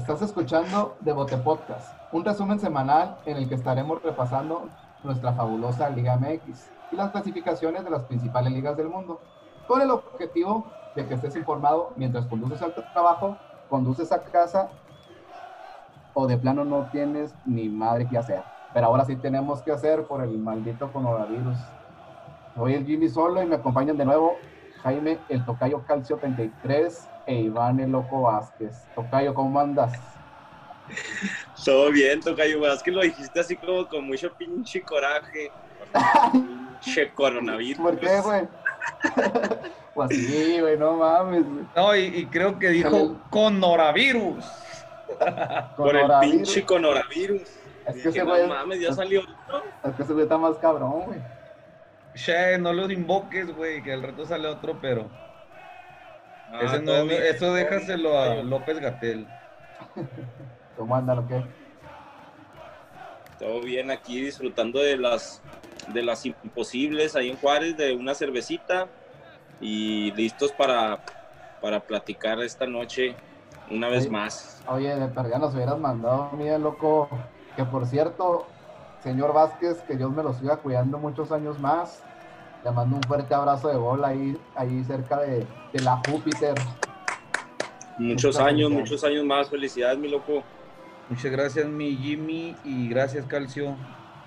[0.00, 4.66] Estás escuchando Devote Podcast, un resumen semanal en el que estaremos repasando
[5.04, 9.20] nuestra fabulosa Liga MX y las clasificaciones de las principales ligas del mundo,
[9.68, 10.64] con el objetivo
[10.96, 13.36] de que estés informado mientras conduces al trabajo,
[13.68, 14.70] conduces a casa
[16.14, 18.42] o de plano no tienes ni madre que hacer.
[18.72, 21.58] Pero ahora sí tenemos que hacer por el maldito coronavirus.
[22.56, 24.32] Hoy es Jimmy solo y me acompañan de nuevo
[24.82, 28.74] Jaime, el Tocayo Calcio 33 e Iván el Loco Vázquez.
[28.94, 29.92] Tocayo, ¿cómo andas?
[31.64, 35.52] Todo bien, Tocayo Vázquez, lo dijiste así como con mucho pinche coraje.
[36.32, 37.80] pinche coronavirus.
[37.80, 38.48] ¿Por qué, güey?
[39.94, 41.44] pues sí, güey, no mames.
[41.76, 44.44] No, y, creo que dijo coronavirus.
[45.76, 47.42] Por el pinche coronavirus.
[47.86, 48.42] Es que ese güey.
[48.42, 49.20] No mames, ya salió.
[49.84, 51.20] Es que ese güey está más cabrón, güey.
[52.14, 55.08] Che, no los invoques, güey, que al rato sale otro, pero.
[56.52, 56.80] Ah,
[57.28, 59.26] eso déjaselo a López Gatel.
[60.76, 61.44] ¿Cómo andan o qué?
[63.38, 65.40] Todo bien aquí disfrutando de las
[65.92, 68.88] de las imposibles ahí en Juárez, de una cervecita
[69.60, 71.00] y listos para,
[71.60, 73.14] para platicar esta noche
[73.70, 74.62] una vez más.
[74.68, 77.08] Oye, de perdida nos hubieras mandado, mira, loco,
[77.56, 78.46] que por cierto,
[79.02, 82.02] señor Vázquez, que Dios me lo siga cuidando muchos años más.
[82.64, 86.54] Le mando un fuerte abrazo de bola ahí, ahí cerca de, la Júpiter.
[87.98, 89.48] Muchos años, muchos años más.
[89.48, 90.42] Felicidades, mi loco.
[91.08, 93.76] Muchas gracias, mi Jimmy, y gracias, Calcio.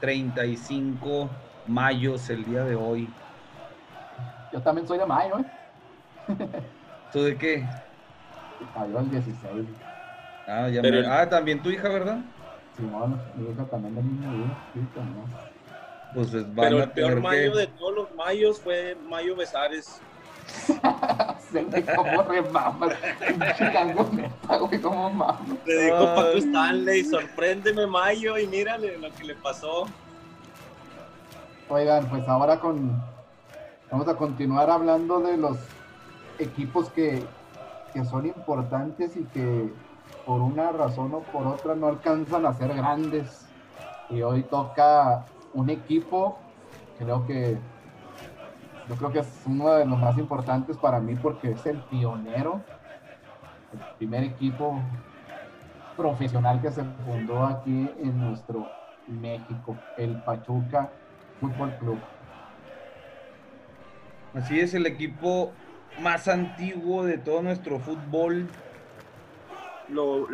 [0.01, 1.29] 35
[1.67, 3.07] mayos el día de hoy.
[4.51, 5.45] Yo también soy de mayo, ¿eh?
[7.13, 7.65] ¿Tú de qué?
[8.75, 9.67] Mayo el 16.
[10.47, 11.07] Ah, ya me...
[11.07, 12.19] ah, también tu hija, ¿verdad?
[12.75, 15.52] Simón, mi hija también del mismo día, sí, también.
[16.13, 19.99] Pues Pero el peor mayo de todos los mayos fue Mayo Besares.
[21.95, 22.93] como remamas,
[24.59, 25.39] güey, como mamas.
[25.65, 29.85] Le dijo Paco Stanley, sorpréndeme Mayo y mírale lo que le pasó.
[31.69, 33.01] Oigan, pues ahora con
[33.89, 35.57] vamos a continuar hablando de los
[36.39, 37.23] equipos que,
[37.93, 39.71] que son importantes y que
[40.25, 43.45] por una razón o por otra no alcanzan a ser grandes.
[44.09, 46.37] Y hoy toca un equipo,
[46.97, 47.57] creo que
[48.89, 52.61] yo creo que es uno de los más importantes para mí porque es el pionero,
[53.71, 54.81] el primer equipo
[55.95, 58.67] profesional que se fundó aquí en nuestro
[59.07, 60.91] México, el Pachuca
[61.39, 61.99] Fútbol Club.
[64.33, 65.51] Así es el equipo
[66.01, 68.47] más antiguo de todo nuestro fútbol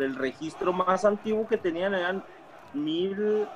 [0.00, 2.22] el registro más antiguo que tenían eran
[2.72, 3.46] mil,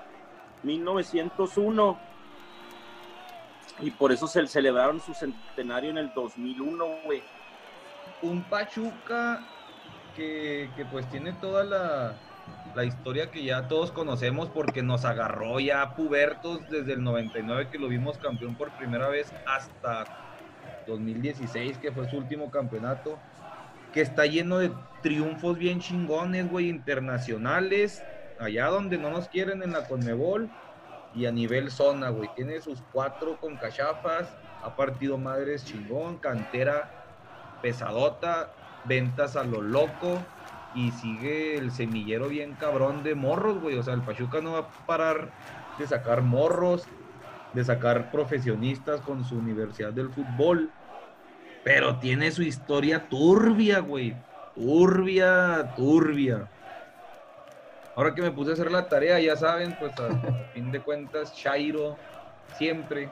[0.64, 1.98] 1901
[3.80, 7.22] y por eso se celebraron su centenario en el 2001, güey.
[8.22, 9.40] Un Pachuca
[10.16, 12.14] que, pues tiene toda la,
[12.74, 17.78] la, historia que ya todos conocemos porque nos agarró ya pubertos desde el 99 que
[17.78, 20.04] lo vimos campeón por primera vez hasta
[20.86, 23.18] 2016 que fue su último campeonato
[23.92, 24.72] que está lleno de
[25.02, 28.02] triunfos bien chingones, güey, internacionales,
[28.38, 30.50] allá donde no nos quieren en la Conmebol
[31.14, 32.28] y a nivel zona, güey.
[32.34, 34.28] Tiene sus cuatro con cachafas,
[34.62, 36.90] ha partido madres chingón, cantera
[37.62, 38.50] pesadota,
[38.84, 40.18] ventas a lo loco
[40.74, 43.78] y sigue el semillero bien cabrón de morros, güey.
[43.78, 45.30] O sea, el Pachuca no va a parar
[45.78, 46.84] de sacar morros,
[47.52, 50.70] de sacar profesionistas con su Universidad del Fútbol
[51.64, 54.14] pero tiene su historia turbia, güey.
[54.54, 56.48] Turbia, turbia.
[57.96, 60.08] Ahora que me puse a hacer la tarea, ya saben, pues a,
[60.52, 61.96] fin de cuentas, Chairo,
[62.56, 63.08] siempre.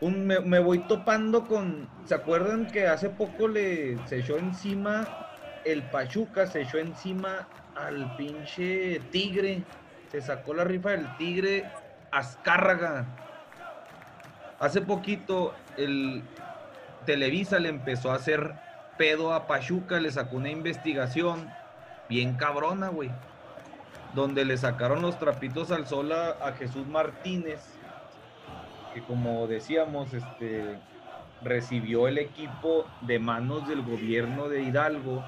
[0.00, 1.88] Un, me, voy topando con.
[2.04, 5.28] ¿Se acuerdan que hace poco le se echó encima
[5.64, 9.62] el Pachuca, se echó encima al pinche Tigre?
[10.10, 11.70] Se sacó la rifa del Tigre
[12.10, 13.06] Azcárraga.
[14.58, 16.22] Hace poquito el,
[17.04, 18.54] Televisa le empezó a hacer
[18.96, 21.50] pedo a Pachuca, le sacó una investigación
[22.12, 23.10] bien cabrona, güey.
[24.14, 27.60] Donde le sacaron los trapitos al sol a, Jesús Martínez,
[28.92, 30.78] que como decíamos, este
[31.42, 35.24] recibió el equipo de manos del gobierno de Hidalgo,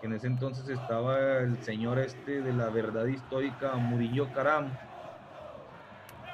[0.00, 4.70] que en ese entonces estaba el señor este de la verdad histórica, Murillo Caram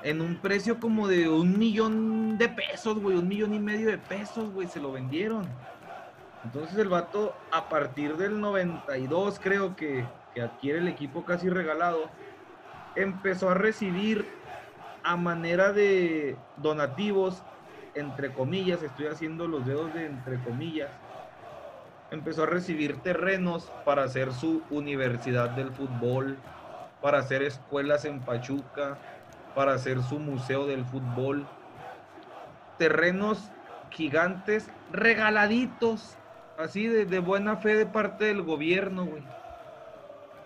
[0.04, 3.98] en un precio como de un millón de pesos, güey, un millón y medio de
[3.98, 5.46] pesos, güey, se lo vendieron.
[6.44, 12.10] Entonces el vato, a partir del 92, creo que, que adquiere el equipo casi regalado,
[12.96, 14.26] empezó a recibir
[15.04, 17.42] a manera de donativos,
[17.94, 20.90] entre comillas, estoy haciendo los dedos de entre comillas,
[22.10, 26.36] empezó a recibir terrenos para hacer su universidad del fútbol,
[27.00, 28.98] para hacer escuelas en Pachuca,
[29.54, 31.46] para hacer su museo del fútbol.
[32.78, 33.50] Terrenos
[33.90, 36.16] gigantes regaladitos,
[36.62, 39.22] así de, buena fe de parte del gobierno, güey.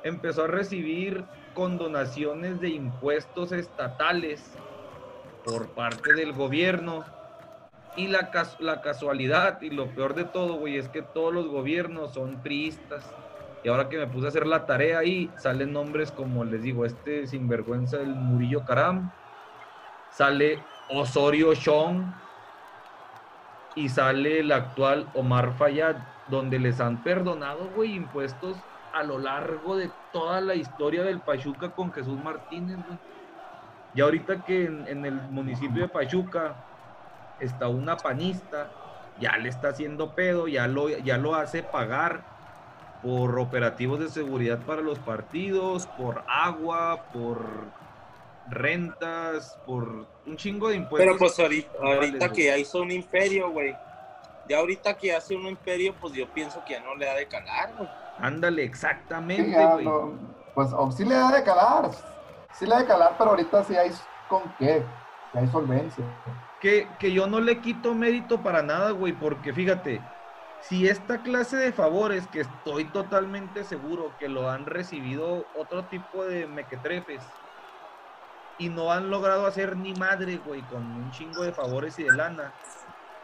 [0.02, 1.24] Empezó a recibir
[1.54, 4.42] condonaciones de impuestos estatales
[5.44, 7.04] por parte del gobierno.
[7.96, 12.12] Y la, la casualidad y lo peor de todo, güey, es que todos los gobiernos
[12.12, 13.10] son priistas.
[13.64, 16.84] Y ahora que me puse a hacer la tarea ahí, salen nombres como les digo,
[16.84, 19.10] este sinvergüenza del Murillo Caram,
[20.10, 22.04] sale Osorio Chong
[23.76, 25.96] y sale el actual Omar Fayad,
[26.28, 28.56] donde les han perdonado, güey, impuestos
[28.92, 32.98] a lo largo de toda la historia del Pachuca con Jesús Martínez, güey.
[33.94, 36.54] Y ahorita que en, el municipio de Pachuca
[37.38, 38.70] está una panista,
[39.20, 42.22] ya le está haciendo pedo, ya lo, ya lo hace pagar
[43.02, 47.46] por operativos de seguridad para los partidos, por agua, por
[48.48, 50.98] rentas, por un chingo de impuestos.
[50.98, 53.74] Pero pues ahorita, que ya hizo un imperio, güey.
[54.48, 57.26] Ya ahorita que hace un imperio, pues yo pienso que ya no le da de
[57.26, 57.88] calar, güey.
[58.18, 59.86] Ándale, exactamente, güey.
[60.54, 61.90] pues sí le da de calar,
[62.52, 63.90] sí le da de calar, pero ahorita sí hay
[64.28, 64.82] con qué,
[65.32, 66.04] sí hay solvencia.
[66.60, 70.00] Que, que yo no le quito mérito para nada, güey, porque fíjate,
[70.60, 76.24] si esta clase de favores, que estoy totalmente seguro que lo han recibido otro tipo
[76.24, 77.22] de mequetrefes,
[78.58, 82.12] y no han logrado hacer ni madre, güey, con un chingo de favores y de
[82.12, 82.54] lana.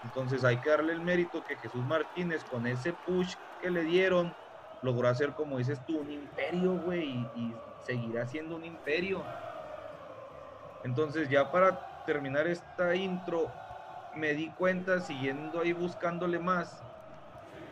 [0.04, 4.34] Entonces hay que darle el mérito que Jesús Martínez, con ese push que le dieron,
[4.82, 9.22] logró hacer, como dices tú, un imperio, güey, y, seguirá siendo un imperio.
[10.84, 13.50] Entonces, ya para terminar esta intro,
[14.14, 16.80] me di cuenta, siguiendo ahí buscándole más,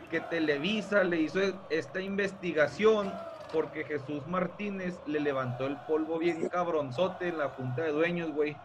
[0.09, 3.13] que Televisa le hizo esta investigación
[3.51, 8.55] porque Jesús Martínez le levantó el polvo bien cabronzote en la junta de dueños, güey,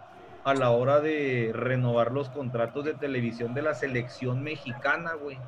[0.44, 5.38] a la hora de renovar los contratos de televisión de la selección mexicana, güey.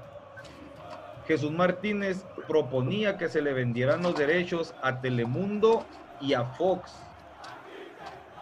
[1.26, 5.84] Jesús Martínez proponía que se le vendieran los derechos a Telemundo
[6.20, 6.94] y a Fox.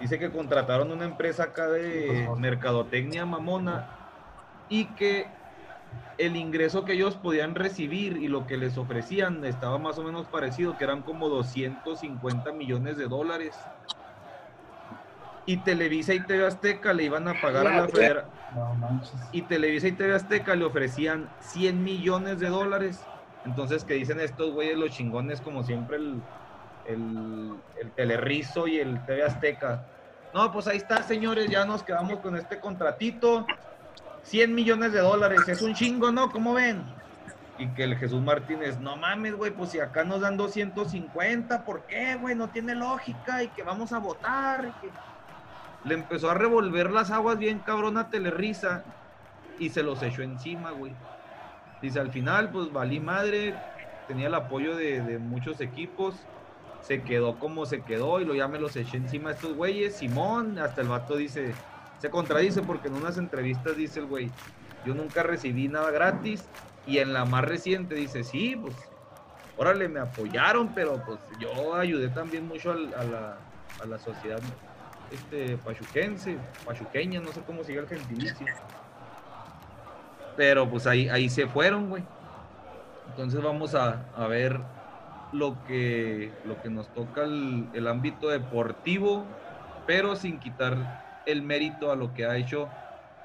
[0.00, 3.88] Dice que contrataron una empresa acá de mercadotecnia mamona
[4.68, 5.26] y que
[6.18, 10.26] el ingreso que ellos podían recibir y lo que les ofrecían estaba más o menos
[10.26, 13.54] parecido, que eran como 250 millones de dólares
[15.46, 18.30] y Televisa y TV Azteca le iban a pagar a la Federación.
[19.32, 23.00] y Televisa y TV Azteca le ofrecían 100 millones de dólares.
[23.44, 26.20] Entonces, que dicen estos güeyes, los chingones, como siempre, el,
[26.84, 29.86] el, el Telerrizo y el TV Azteca.
[30.34, 33.46] No, pues ahí está, señores, ya nos quedamos con este contratito.
[34.26, 36.30] 100 millones de dólares, es un chingo, ¿no?
[36.30, 36.82] ¿Cómo ven?
[37.58, 41.82] Y que el Jesús Martínez, no mames, güey, pues si acá nos dan 250, ¿por
[41.82, 42.34] qué, güey?
[42.34, 44.72] No tiene lógica y que vamos a votar.
[45.84, 48.82] Le empezó a revolver las aguas bien cabrón a Telerisa
[49.60, 50.92] y se los echó encima, güey.
[51.80, 53.54] Dice, al final, pues valí madre,
[54.08, 56.16] tenía el apoyo de, muchos equipos,
[56.82, 59.96] se quedó como se quedó y lo ya me los eché encima a estos güeyes.
[59.96, 61.54] Simón, hasta el vato dice,
[61.98, 64.30] se contradice porque en unas entrevistas dice el güey,
[64.84, 66.44] yo nunca recibí nada gratis
[66.86, 68.74] y en la más reciente dice, sí, pues,
[69.56, 73.38] órale, me apoyaron, pero pues yo ayudé también mucho a, la,
[73.82, 74.40] a la sociedad
[75.10, 78.46] este, pachuquense, pachuqueña, no sé cómo sigue el gentilicio.
[80.36, 82.04] Pero pues ahí, ahí se fueron, güey.
[83.08, 84.60] Entonces vamos a, ver
[85.32, 89.24] lo que, lo que nos toca el, el, ámbito deportivo,
[89.86, 92.68] pero sin quitar el mérito a lo que ha hecho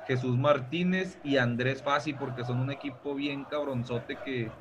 [0.08, 4.52] Jesús Martínez y Andrés Fasi, porque son un equipo bien cabronzote que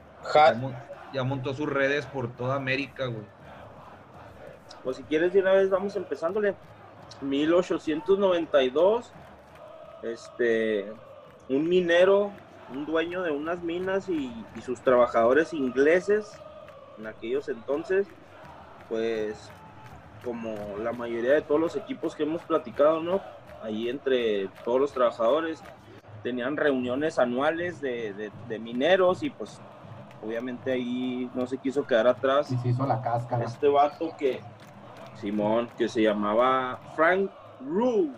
[1.12, 3.24] ya, montó sus redes por toda América, güey.
[4.84, 6.54] Pues si quieres de una vez vamos empezándole.
[7.22, 9.10] 1892,
[10.02, 10.92] este,
[11.48, 12.30] un minero,
[12.72, 14.32] un dueño de unas minas y,
[14.64, 16.32] sus trabajadores ingleses
[16.98, 18.06] en aquellos entonces,
[18.88, 19.50] pues
[20.24, 23.20] como la mayoría de todos los equipos que hemos platicado, ¿no?
[23.62, 25.62] Ahí entre todos los trabajadores
[26.22, 29.60] tenían reuniones anuales de, mineros y pues
[30.22, 32.50] obviamente ahí no se quiso quedar atrás.
[32.50, 33.44] Y se hizo la cáscara.
[33.44, 34.40] Este vato que,
[35.16, 38.10] Simón, que se llamaba Frank Rue.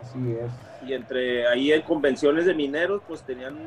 [0.00, 0.52] Así es.
[0.88, 3.58] Y entre ahí en convenciones de mineros, pues tenían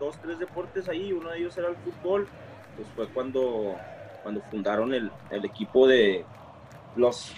[0.00, 2.26] dos, tres deportes ahí, uno de ellos era el fútbol.
[2.76, 3.76] Pues fue cuando,
[4.24, 6.26] cuando fundaron el, el equipo de
[6.96, 7.30] los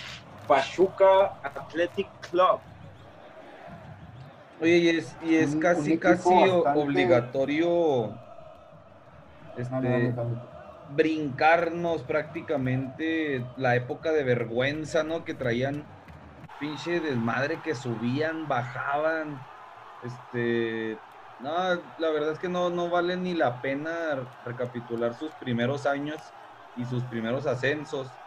[0.47, 2.61] Pachuca Athletic Club.
[4.61, 8.15] Oye, y es, y es Un- casi, casi bastante- obligatorio
[9.57, 10.15] este,
[10.91, 15.25] brincarnos prácticamente la época de vergüenza, ¿no?
[15.25, 15.85] Que traían
[16.61, 19.41] pinche desmadre que subían, bajaban.
[20.03, 21.03] Este.
[21.41, 21.51] No,
[21.99, 26.33] la verdad es que no, no vale ni la pena recapitular sus primeros años
[26.77, 28.23] y sus primeros ascensos.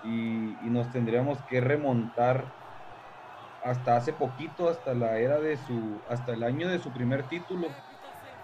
[0.00, 2.54] Y, y nos tendríamos que remontar
[3.60, 7.82] hasta hace poquito, hasta la era de su, hasta el año de su primer título.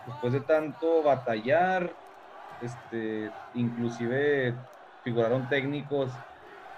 [0.04, 1.98] Después de tanto batallar,
[2.60, 4.64] este, inclusive
[5.02, 6.24] figuraron técnicos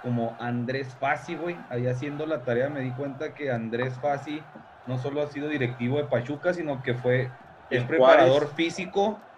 [0.01, 1.67] como Andrés Fassi, güey.
[1.71, 4.53] Ahí haciendo la tarea me di cuenta que Andrés Fassi
[4.87, 7.39] no solo ha sido directivo de Pachuca, sino que fue
[7.71, 8.55] En preparador Juárez.
[8.55, 9.29] físico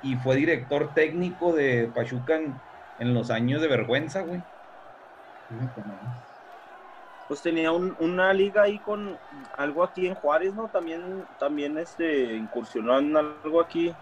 [0.00, 2.62] y fue director técnico de Pachuca en,
[3.02, 4.44] en los años de vergüenza, güey.
[5.48, 6.22] Nomás.
[7.26, 9.18] Pues tenía un- una liga ahí con
[9.52, 10.68] algo aquí en Juárez, ¿no?
[10.68, 13.96] También, también este, incursionó en algo aquí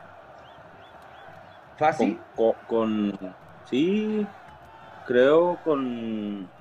[1.78, 4.35] Fassi, con, con, con- sí,
[5.04, 6.52] creo con,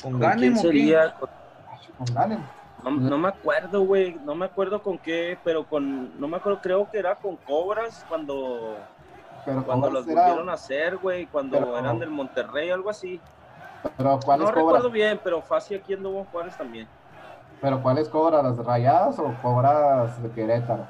[0.00, 0.82] con, ¿con Ganem quién o qué?
[0.82, 1.12] sería?
[1.14, 1.30] Con-
[1.96, 2.50] Con Ganem.
[2.82, 6.60] no, no me acuerdo, güey, no me acuerdo con qué, pero con, no me acuerdo,
[6.60, 8.93] creo que era con Cobras cuando,
[9.44, 12.90] Pero cuando Cobras los era- volvieron a hacer, güey, cuando Pero- eran del Monterrey, algo
[12.90, 13.20] así.
[13.96, 14.64] Pero ¿cuáles No cobra?
[14.64, 16.88] recuerdo bien, pero fácil aquí anduvo en Juárez también.
[17.60, 18.42] Pero ¿cuáles cobra?
[18.42, 20.86] ¿Las rayadas o cobras de Querétaro?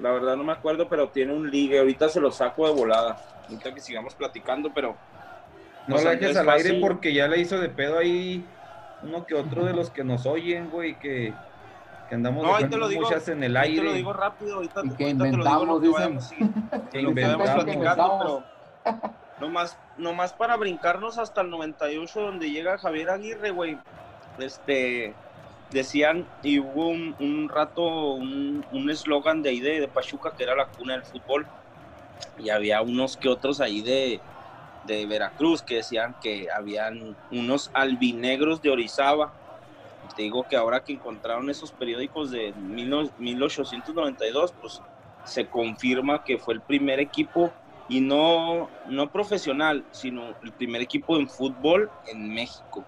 [0.00, 1.78] La verdad no me acuerdo, pero tiene un ligue.
[1.78, 3.16] Ahorita se lo saco de volada.
[3.44, 4.94] Ahorita que sigamos platicando, pero
[5.86, 8.44] No la dejes al aire porque ya le hizo de pedo ahí
[9.02, 11.34] uno que otro de los que nos oyen, güey, que,
[12.12, 13.78] que andamos No, dejando digo, muchas en el aire.
[13.78, 14.56] te lo digo rápido.
[14.56, 16.02] Ahorita, Y que ahorita te lo digo inventamos, lo que dicen.
[16.20, 16.36] vayamos, sí,
[17.00, 17.64] lo que vayamos inventamos.
[17.64, 18.44] platicando, inventamos.
[18.84, 23.78] pero nomás, nomás para brincarnos hasta el 98 donde llega Javier Aguirre, güey.
[24.38, 25.14] Este
[25.70, 30.42] decían y hubo un, un rato un un eslogan de ahí de, de Pachuca que
[30.42, 31.46] era la cuna del fútbol
[32.38, 34.20] y había unos que otros ahí de,
[34.84, 39.32] de Veracruz que decían que habían unos albinegros de Orizaba.
[40.14, 44.82] Te digo que ahora que encontraron esos periódicos de 19- 1892, pues
[45.24, 47.54] se confirma que fue el primer equipo
[47.86, 52.86] y no, no profesional, sino el primer equipo en fútbol en México.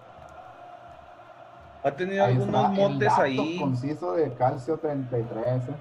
[1.83, 3.59] Ha tenido Ahí algunos motes ahí.
[3.59, 5.69] conciso de Calcio 33.
[5.69, 5.75] ¿eh?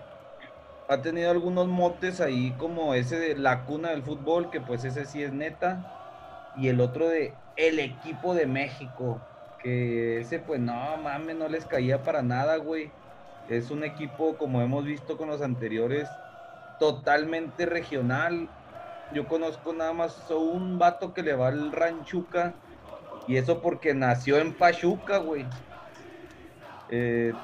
[0.87, 5.07] Ha tenido algunos motes ahí como ese de la cuna del fútbol, que pues ese
[5.07, 5.83] sí es neta.
[6.55, 9.23] Y el otro de el equipo de México,
[9.64, 12.99] que ese pues no mames, no les caía para nada, güey.
[13.47, 16.21] Es un equipo, como hemos visto con los anteriores,
[16.78, 18.54] totalmente regional.
[19.11, 22.61] Yo conozco nada más a un vato que le va al Ranchuca.
[23.26, 25.56] Y eso porque nació en Pachuca, güey.
[26.88, 27.35] Eh,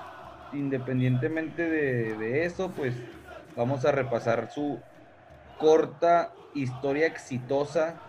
[0.51, 3.05] independientemente de, de eso, pues
[3.55, 4.87] vamos a repasar su
[5.57, 8.05] corta historia exitosa.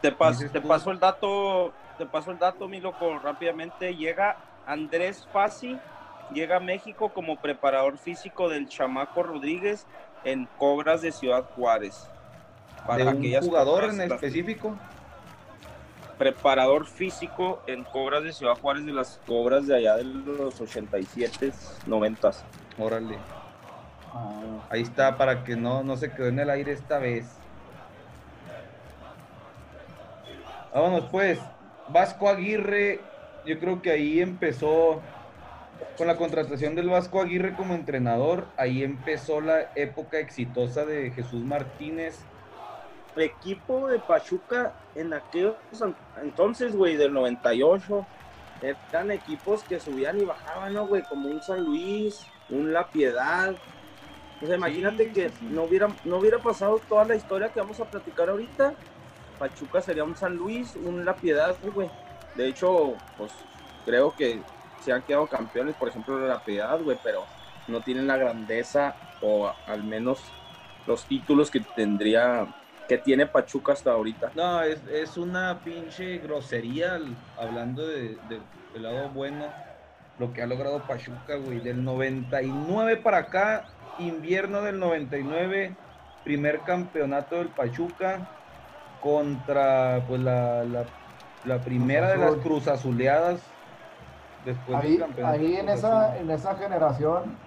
[0.00, 3.94] Te, pas- te paso el dato, te paso el dato, mi loco, rápidamente.
[3.94, 5.78] Llega Andrés Fassi,
[6.34, 9.86] llega a México como preparador físico del Chamaco Rodríguez
[10.24, 12.08] en Cobras de Ciudad Juárez.
[12.96, 14.76] de un aquellas jugador en las- específico.
[16.18, 21.52] preparador físico en Cobras de Ciudad Juárez de las Cobras de allá de los 87,
[21.86, 22.32] 90.
[22.78, 23.16] Órale.
[24.12, 24.40] Ah,
[24.70, 27.26] Ahí está, para que no, no se quedó en el aire esta vez.
[30.74, 31.38] Vámonos pues.
[31.86, 33.12] Vasco Aguirre,
[33.44, 35.12] yo creo que ahí empezó
[35.96, 38.54] con la contratación del Vasco Aguirre como entrenador.
[38.58, 42.30] Ahí empezó la época exitosa de Jesús Martínez.
[43.14, 45.58] El equipo de Pachuca en aquellos
[46.16, 48.10] entonces, güey, del 98,
[48.60, 51.04] eran equipos que subían y bajaban, ¿no, güey?
[51.04, 53.60] Como un San Luis, un La Piedad.
[54.40, 55.46] O sea, imagínate Sí, que sí.
[55.48, 58.78] no hubiera, no hubiera pasado toda la historia que vamos a platicar ahorita.
[59.42, 61.90] Pachuca sería un San Luis, un La Piedad, güey.
[62.32, 63.32] De hecho, pues
[63.84, 64.44] creo que
[64.78, 67.26] se han quedado campeones, por ejemplo, La Piedad, güey, pero
[67.66, 70.32] no tienen la grandeza o al menos
[70.86, 72.46] los títulos que tendría,
[72.86, 74.30] que tiene Pachuca hasta ahorita.
[74.36, 77.00] No, es, es una pinche grosería
[77.36, 79.52] hablando de, de- del lado bueno.
[80.18, 81.58] Lo que ha logrado Pachuca, güey.
[81.58, 85.76] Del 99 para acá, invierno del 99,
[86.22, 88.28] primer campeonato del Pachuca
[89.02, 90.94] contra pues la, la,
[91.44, 92.38] la primera de las.
[92.40, 93.56] Cruz Azuleadas.
[94.38, 97.44] Después del Ahí, campeonato ahí en, esa, en esa generación,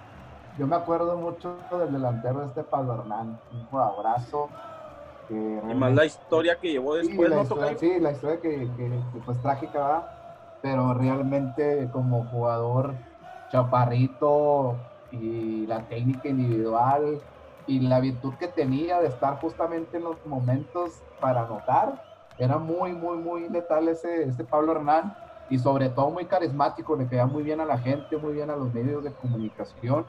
[0.53, 4.61] yo me acuerdo mucho del delantero este Pablo Hernán, un jugadorazo.
[5.27, 8.39] Que Y más la historia que llevó Sí, después, la ¿no, historia, sí, la historia
[8.41, 10.11] que, que, que, pues trágica, ¿verdad?
[10.61, 13.03] pero realmente como jugador
[13.49, 17.23] chaparrito y la técnica individual
[17.65, 22.01] y la virtud que tenía de estar justamente en los momentos para anotar.
[22.37, 25.15] Era muy, muy, muy letal ese, ese Pablo Hernán
[25.47, 28.55] y sobre todo muy carismático, le quedaba muy bien a la gente, muy bien a
[28.55, 30.05] los medios de comunicación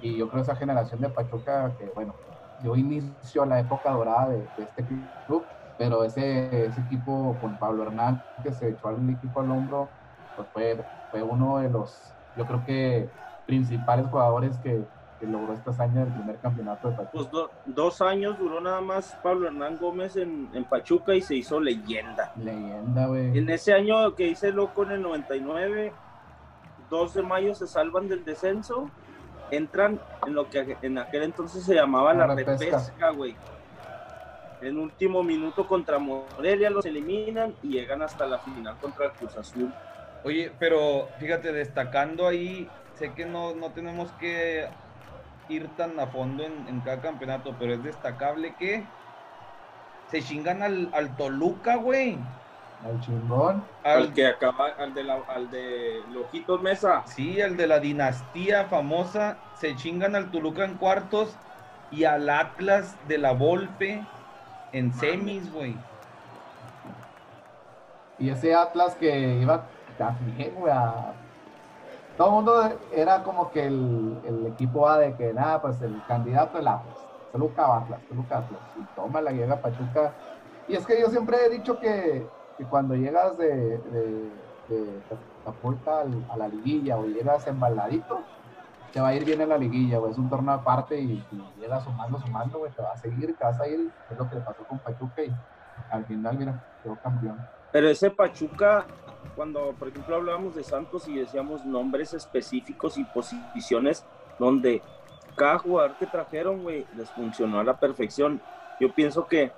[0.00, 2.14] y yo creo esa generación de Pachuca que, bueno,
[2.58, 5.46] dio inicio a la época dorada de, este club,
[5.76, 9.90] pero ese, ese equipo con Pablo Hernán que se echó al equipo al hombro,
[10.34, 13.10] pues fue, fue uno de los, yo creo que
[13.44, 14.86] principales jugadores que,
[15.18, 17.30] que logró esta hazaña del primer campeonato de Pachuca.
[17.30, 21.60] Pues dos años duró nada más Pablo Hernán Gómez en, en Pachuca y se hizo
[21.60, 22.32] leyenda.
[22.36, 23.36] Leyenda, güey.
[23.36, 25.92] En ese año que hice loco en el 99,
[26.90, 28.90] 2 de mayo se salvan del descenso,
[29.50, 33.36] entran en lo que en aquel entonces se llamaba la, repesca, güey.
[34.60, 39.36] En último minuto contra Morelia los eliminan y llegan hasta la final contra el Cruz
[39.36, 39.72] Azul.
[40.24, 44.66] Oye, pero fíjate, destacando ahí, sé que no, no tenemos que
[45.48, 48.84] ir tan a fondo en, cada campeonato, pero es destacable que
[50.10, 52.18] se chingan al, al Toluca, güey.
[52.84, 53.64] Al chingón.
[53.84, 57.02] Al, que acaba, al de, la, al de Lojitos Mesa.
[57.06, 59.38] Sí, el de la dinastía famosa.
[59.54, 61.36] Se chingan al Toluca en cuartos
[61.90, 64.04] y al Atlas de la Volpe
[64.72, 65.74] en semis, güey.
[68.18, 69.64] Y ese Atlas que iba
[69.98, 71.12] también, güey, a
[72.16, 76.02] todo el mundo era como que el, el, equipo A de que nada, pues el
[76.06, 76.96] candidato el Atlas,
[77.32, 80.12] Toluca Atlas, Toluca Atlas, y toma la llega Pachuca.
[80.66, 84.30] Y es que yo siempre he dicho que, que cuando llegas de, de,
[84.68, 85.00] de
[86.30, 88.20] a la liguilla o llegas embaladito,
[88.92, 90.12] te va a ir bien en la liguilla, güey.
[90.12, 92.72] Es un torneo aparte y, y llegas sumando, sumando, güey.
[92.72, 93.90] Te va a seguir, te vas a ir.
[94.10, 95.32] Es lo que le pasó con Pachuca y
[95.90, 97.38] al final, mira, quedó campeón.
[97.72, 98.86] Pero ese Pachuca
[99.36, 104.04] cuando, por ejemplo, hablábamos de Santos y decíamos nombres específicos y posiciones
[104.38, 104.82] donde
[105.36, 108.40] cada jugador que trajeron, güey, les funcionó a la perfección.
[108.80, 109.52] Yo pienso que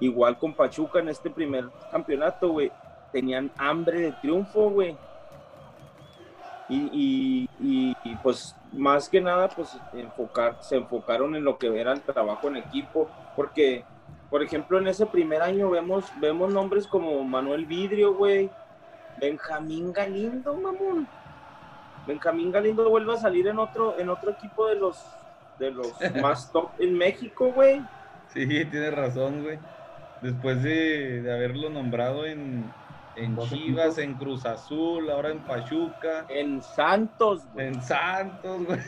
[0.00, 2.72] igual con Pachuca en este primer campeonato, güey,
[3.12, 4.96] tenían hambre de triunfo, güey.
[6.68, 12.00] Y, y, pues más que nada, pues enfocar, se enfocaron en lo que era el
[12.00, 13.84] trabajo en equipo, porque,
[14.30, 18.50] por ejemplo, en ese primer año vemos, vemos nombres como Manuel Vidrio, güey,
[19.18, 21.06] Benjamín Galindo, mamón.
[22.06, 25.04] Benjamín Galindo vuelve a salir en otro, en otro equipo de los,
[25.58, 27.80] de los más top en México, güey.
[28.28, 29.58] Sí, tienes razón, güey.
[30.20, 32.72] Después de, haberlo nombrado en,
[33.16, 36.26] en Chivas, en Cruz Azul, ahora en Pachuca.
[36.28, 37.66] En Santos, güey.
[37.68, 38.80] En Santos, güey.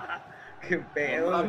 [0.68, 1.44] Qué pedo.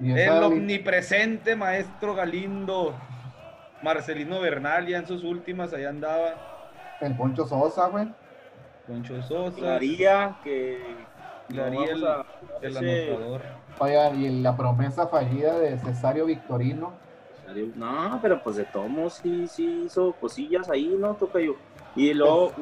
[0.00, 2.94] El omnipresente maestro Galindo.
[3.86, 6.34] Marcelino Bernal ya en sus últimas, allá andaba.
[7.00, 8.08] El Poncho Sosa, güey.
[8.86, 9.60] Poncho Sosa.
[9.60, 10.82] María, que.
[11.48, 11.58] El,
[12.62, 13.42] el anotador.
[14.16, 16.94] Y la promesa fallida de Cesario Victorino.
[17.76, 21.14] No, pero pues de todos sí, sí hizo cosillas ahí, ¿no?
[21.14, 21.54] Toca yo.
[21.94, 22.52] Y luego,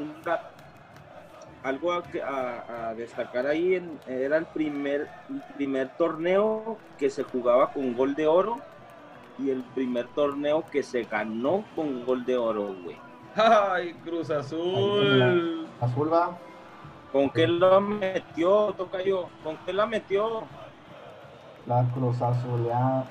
[1.62, 8.14] algo a, destacar ahí, era el primer, el primer torneo que se jugaba con gol
[8.14, 8.60] de oro
[9.38, 12.96] y el primer torneo que se ganó con gol de oro, güey.
[13.36, 15.66] ¡Ay, Cruz Azul!
[15.80, 16.38] Azul va.
[17.12, 19.28] ¿Con qué la metió, Tocayo?
[19.42, 20.44] ¿Con qué la metió?
[21.66, 23.04] La Cruz Azul ya.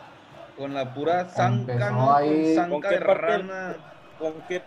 [0.58, 2.14] Con la pura zanca, ¿no?
[2.14, 2.56] Ahí.
[2.70, 3.76] ¿Con, qué rana.
[4.20, 4.62] ¿Con qué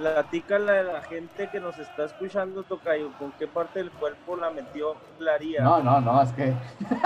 [0.00, 4.48] Platícale a la gente que nos está escuchando, Tocayo, ¿con qué parte del cuerpo la
[4.50, 5.62] metió Claría?
[5.62, 6.54] No, no, no, es que.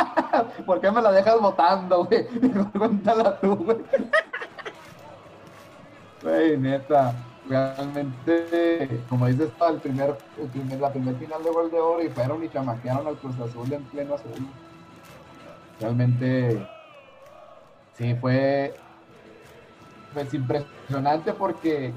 [0.65, 2.25] ¿Por qué me la dejas votando, güey?
[2.79, 3.79] Cuéntala tú, güey.
[6.23, 7.17] Güey, neta.
[7.49, 12.09] Realmente, como dices, el primer, el primer, la primera final de gol de oro y
[12.11, 14.47] fueron y chamaquearon al Cruz Azul en pleno azul.
[15.81, 16.65] Realmente,
[17.95, 18.73] sí, fue
[20.13, 21.93] pues impresionante porque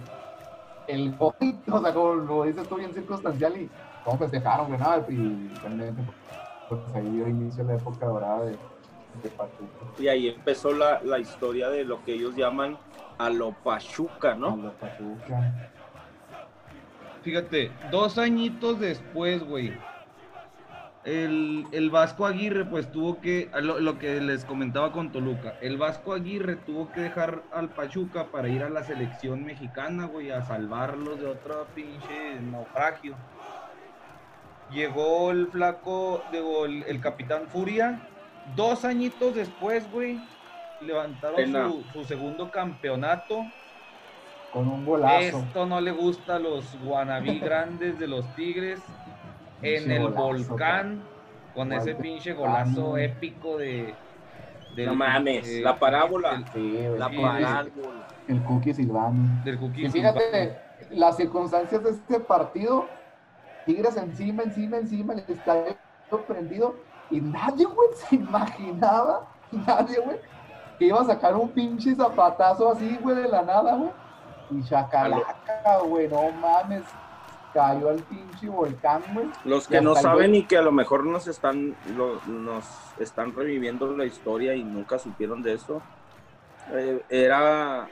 [0.88, 1.34] el gol,
[1.70, 3.70] o sea, como lo dices tú bien circunstancial y
[4.04, 6.02] cómo festejaron, güey, nada, y realmente
[6.70, 9.86] pues ahí dio inicio la época dorada de, de Pachuca.
[10.00, 12.78] Y ahí empezó la, la, historia de lo que ellos llaman
[13.18, 14.54] a lo Pachuca, ¿no?
[14.54, 15.70] A lo Pachuca.
[17.24, 19.74] Fíjate, dos añitos después, güey,
[21.08, 26.58] el, Vasco Aguirre pues tuvo que, lo, que les comentaba con Toluca, el Vasco Aguirre
[26.58, 31.28] tuvo que dejar al Pachuca para ir a la selección mexicana, güey, a salvarlos de
[31.28, 33.16] otro pinche naufragio.
[34.70, 38.02] Llegó el flaco, digo, el, capitán Furia,
[38.58, 40.20] dos añitos después, güey,
[40.82, 43.46] levantaron su, segundo campeonato.
[44.52, 45.40] Con un golazo.
[45.40, 48.82] Esto no le gusta a los guanabí grandes de los Tigres
[49.62, 51.02] en Pinche el golazo, volcán
[51.56, 53.94] con ese pinche golazo épico de.
[54.78, 56.34] No mames, eh, la parábola.
[56.36, 57.00] el- Sí, güey.
[57.00, 57.64] La Sí, parábola.
[58.28, 59.44] El Cookie Silvani.
[59.44, 60.58] del Cookie Y fíjate,
[60.92, 62.86] las circunstancias de este partido,
[63.66, 65.76] Tigres encima, encima, encima, el estadio
[66.28, 66.76] prendido,
[67.10, 70.18] y nadie, güey, se imaginaba, nadie, güey,
[70.78, 73.90] que iba a sacar un pinche zapatazo así, güey, de la nada, güey.
[74.52, 76.84] Y chacalaca, güey, no mames,
[77.54, 79.28] cayó al pinche volcán, güey.
[79.44, 82.66] Los que no saben y que a lo mejor nos están, lo- nos
[83.00, 85.82] están reviviendo la historia y nunca supieron de eso,
[86.74, 87.90] eh, era,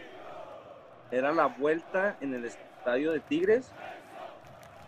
[1.11, 3.73] era la vuelta en el estadio de Tigres.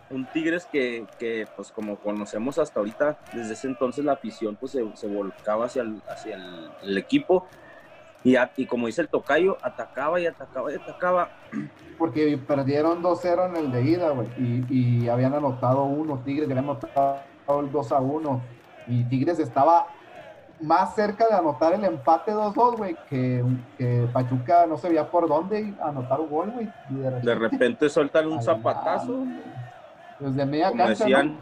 [0.09, 4.71] Un Tigres que, que, pues como conocemos hasta ahorita, desde ese entonces la afición pues
[4.71, 7.45] se, se volcaba hacia el, hacia el, el equipo
[8.27, 11.29] y, a- y como dice el tocayo, atacaba y atacaba y atacaba.
[11.97, 14.27] Porque perdieron 2-0 en el de ida, güey.
[14.37, 16.19] Y, y habían anotado uno.
[16.25, 18.39] Tigres habían anotado el 2-1.
[18.87, 19.87] Y Tigres estaba
[20.61, 22.95] más cerca de anotar el empate 2-2, güey.
[23.09, 23.43] Que,
[23.77, 26.67] que Pachuca no se veía por dónde anotar un gol, güey.
[26.89, 29.23] De De repente sueltan un zapatazo.
[30.19, 31.03] Desde media como cancha.
[31.05, 31.37] decían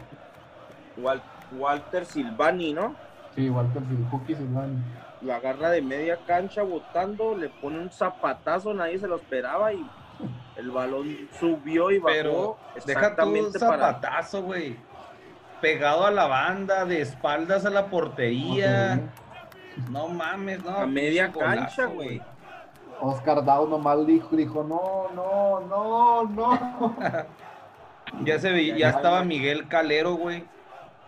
[0.96, 1.02] ¿no?
[1.02, 1.22] Wal-
[1.58, 2.94] Walter Silvani, ¿no?
[3.34, 3.82] Sí, Walter
[4.26, 4.76] Silvani.
[5.20, 9.84] Lo agarra de media cancha botando, le pone un zapatazo, nadie se lo esperaba y
[10.56, 14.76] el balón subió y bajó Pero deja tú un exactamente zapatazo, güey.
[15.60, 19.00] Pegado a la banda, de espaldas a la portería.
[19.90, 20.70] No mames, no.
[20.70, 22.20] a media cancha, güey.
[23.00, 26.96] Oscar Dao nomás dijo, dijo, no, no, no, no.
[28.22, 30.44] Ya se veía, ya estaba Miguel Calero, güey.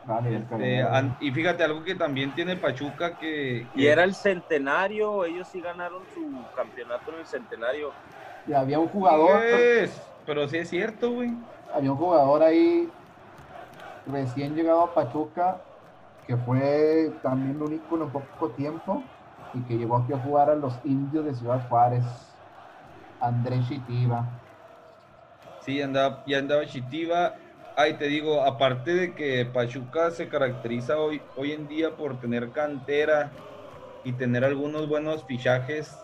[0.08, 0.82] Ah, Este,
[1.20, 3.70] y fíjate, algo que también tiene Pachuca que.
[3.72, 7.96] Y era el centenario, ellos sí ganaron su campeonato en el centenario.
[8.44, 11.38] Y había un jugador, Es, Pero sí es cierto, güey.
[11.72, 12.94] había un jugador ahí
[14.04, 15.64] recién llegado a Pachuca
[16.22, 19.12] que fue también un ícono en poco tiempo
[19.52, 22.04] y que llegó aquí a jugar a los indios de Ciudad Juárez,
[23.20, 24.32] Andrés Chitiva.
[25.58, 27.47] Sí, andaba, ya andaba Chitiva.
[27.80, 32.50] Ay, te digo, aparte de que Pachuca se caracteriza hoy, hoy en día por tener
[32.50, 33.30] cantera
[34.02, 35.96] y tener algunos buenos fichajes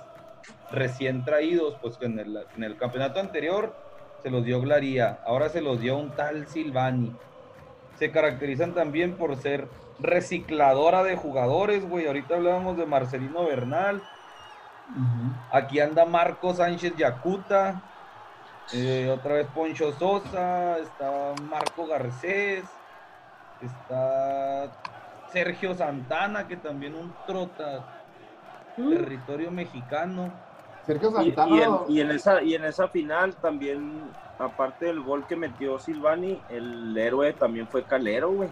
[0.71, 3.75] recién traídos, pues que en el, en el campeonato anterior
[4.23, 7.13] se los dio Glaría, ahora se los dio un tal Silvani.
[7.99, 9.67] Se caracterizan también por ser
[9.99, 12.07] recicladora de jugadores, güey.
[12.07, 14.01] Ahorita hablábamos de Marcelino Bernal.
[15.51, 17.83] Aquí anda Marco Sánchez Yacuta.
[18.73, 20.79] Eh, otra vez Poncho Sosa.
[20.79, 22.65] Está Marco Garcés.
[23.61, 24.71] Está
[25.33, 27.85] Sergio Santana, que también un trota.
[28.77, 30.33] Territorio mexicano.
[30.85, 31.57] Sergio Y, Santana.
[31.57, 34.03] y en, y en esa, y en esa final también,
[34.39, 38.51] aparte del gol que metió Silvani, el héroe también fue Calero, güey.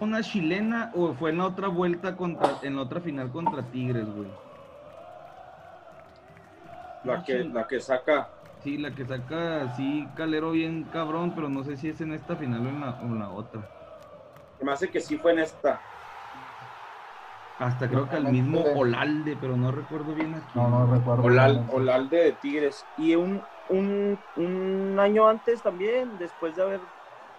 [0.00, 4.04] ¿Una chilena o fue en la otra vuelta contra, en la otra final contra Tigres,
[4.14, 4.28] güey?
[7.04, 8.28] La que, la que saca.
[8.64, 12.34] Sí, la que saca sí Calero bien cabrón, pero no sé si es en esta
[12.34, 13.60] final o en la, o en la otra.
[14.62, 15.78] Me hace que sí fue en esta.
[17.58, 20.52] Hasta creo que al mismo Olalde, pero no recuerdo bien aquí.
[20.54, 21.24] No, no recuerdo.
[21.24, 22.86] Olal, Olalde de Tigres.
[22.96, 26.80] Y un, un, un año antes también, después de haber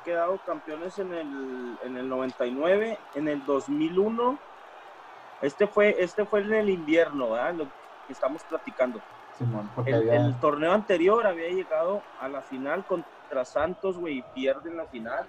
[0.03, 4.39] quedado campeones en el, en el 99, en el 2001.
[5.41, 7.55] Este fue, este fue en el invierno, ¿verdad?
[7.55, 9.01] Lo que estamos platicando.
[9.37, 14.19] Simón, porque El, había- el torneo anterior había llegado a la final contra Santos, güey,
[14.19, 15.25] y pierden la final.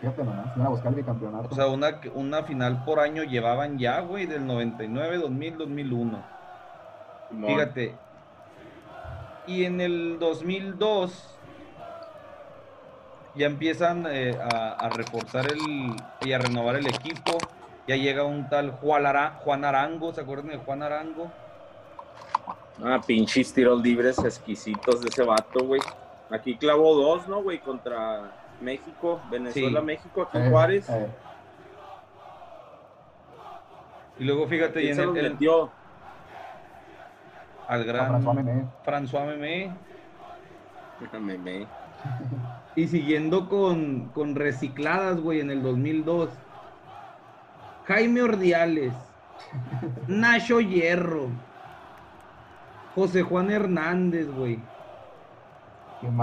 [0.00, 1.48] Fíjate nomás, a buscar el bicampeonato.
[1.50, 6.22] O sea, una, una final por año llevaban ya, güey, del 99, 2000, 2001.
[7.30, 7.50] Simón.
[7.50, 7.94] Fíjate.
[9.48, 11.34] Y en el 2002
[13.34, 17.38] ya empiezan eh, a, a reforzar el y a renovar el equipo.
[17.88, 21.32] Ya llega un tal Juan, Ara- Juan Arango, ¿se acuerdan de Juan Arango?
[22.84, 25.80] Ah, pinches tiros libres exquisitos de ese vato, güey.
[26.30, 27.58] Aquí clavó dos, ¿no, güey?
[27.60, 29.86] Contra México, Venezuela, Sí.
[29.86, 30.88] México, aquí Eh, Juárez.
[30.90, 31.08] eh,
[34.18, 35.70] Y luego fíjate, y ¿Quién en se el, el- metió?
[37.68, 38.34] al gran François
[39.26, 39.72] Memé.
[41.20, 41.66] Meme.
[42.76, 46.28] Y siguiendo con, con recicladas, güey, en el 2002.
[47.88, 48.92] Jaime Ordiales.
[50.06, 51.28] Nacho Hierro.
[52.94, 54.58] José Juan Hernández, güey.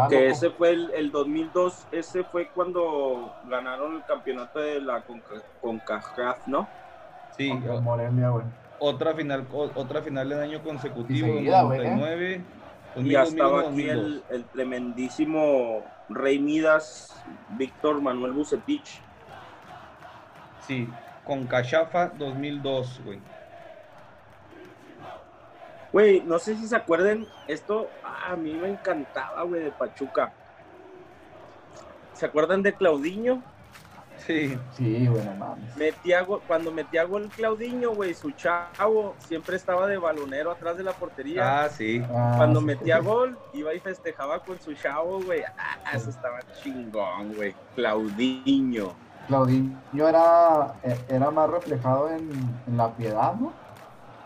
[0.09, 5.41] Que ese fue el, el 2002, ese fue cuando ganaron el campeonato de la Conca-
[5.61, 6.67] CONCACAF, ¿no?
[7.35, 8.45] Sí, o- Morelia, güey.
[8.79, 11.89] otra final, o- otra final de año consecutivo, seguida, güey, ¿eh?
[11.95, 12.41] 99.
[12.97, 17.21] Y ya estaba aquí el, el, tremendísimo Rey Midas,
[17.57, 19.01] Víctor Manuel Bucetich.
[20.65, 20.87] Sí,
[21.25, 23.19] con Cachafa 2002, güey.
[25.91, 30.33] Güey, no sé si se acuerden, esto ah, a mí me encantaba, güey, de Pachuca.
[32.13, 33.41] ¿Se acuerdan de Claudiño?
[34.17, 34.57] Sí.
[34.75, 35.75] Sí, bueno, mames.
[35.75, 40.93] Metía, cuando metía gol Claudiño, güey, su chavo siempre estaba de balonero atrás de la
[40.93, 41.63] portería.
[41.63, 42.01] Ah, sí.
[42.09, 42.65] Ah, cuando sí.
[42.65, 45.43] metía gol, iba y festejaba con su chavo, güey.
[45.57, 47.53] Ah, eso estaba chingón, güey.
[47.75, 49.04] Claudiño.
[49.27, 52.29] Claudinho era, eh, era más reflejado en,
[52.67, 53.51] en la piedad, ¿no?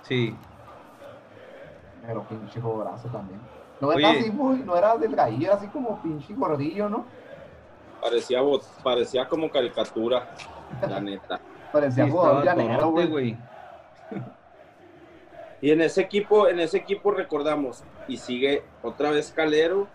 [0.03, 0.35] Sí.
[2.05, 3.39] Pero pinche brazo también.
[3.79, 4.19] No era Oye.
[4.19, 7.05] así muy, no era delgadillo, era así como pinche gordillo, ¿no?
[8.01, 8.39] Parecía,
[8.83, 10.27] parecía como caricatura,
[10.87, 11.39] la neta.
[11.71, 13.37] Parecía Sí, jugador llanero, güey.
[15.61, 19.87] Y en ese equipo, en ese equipo recordamos, y sigue otra vez Calero,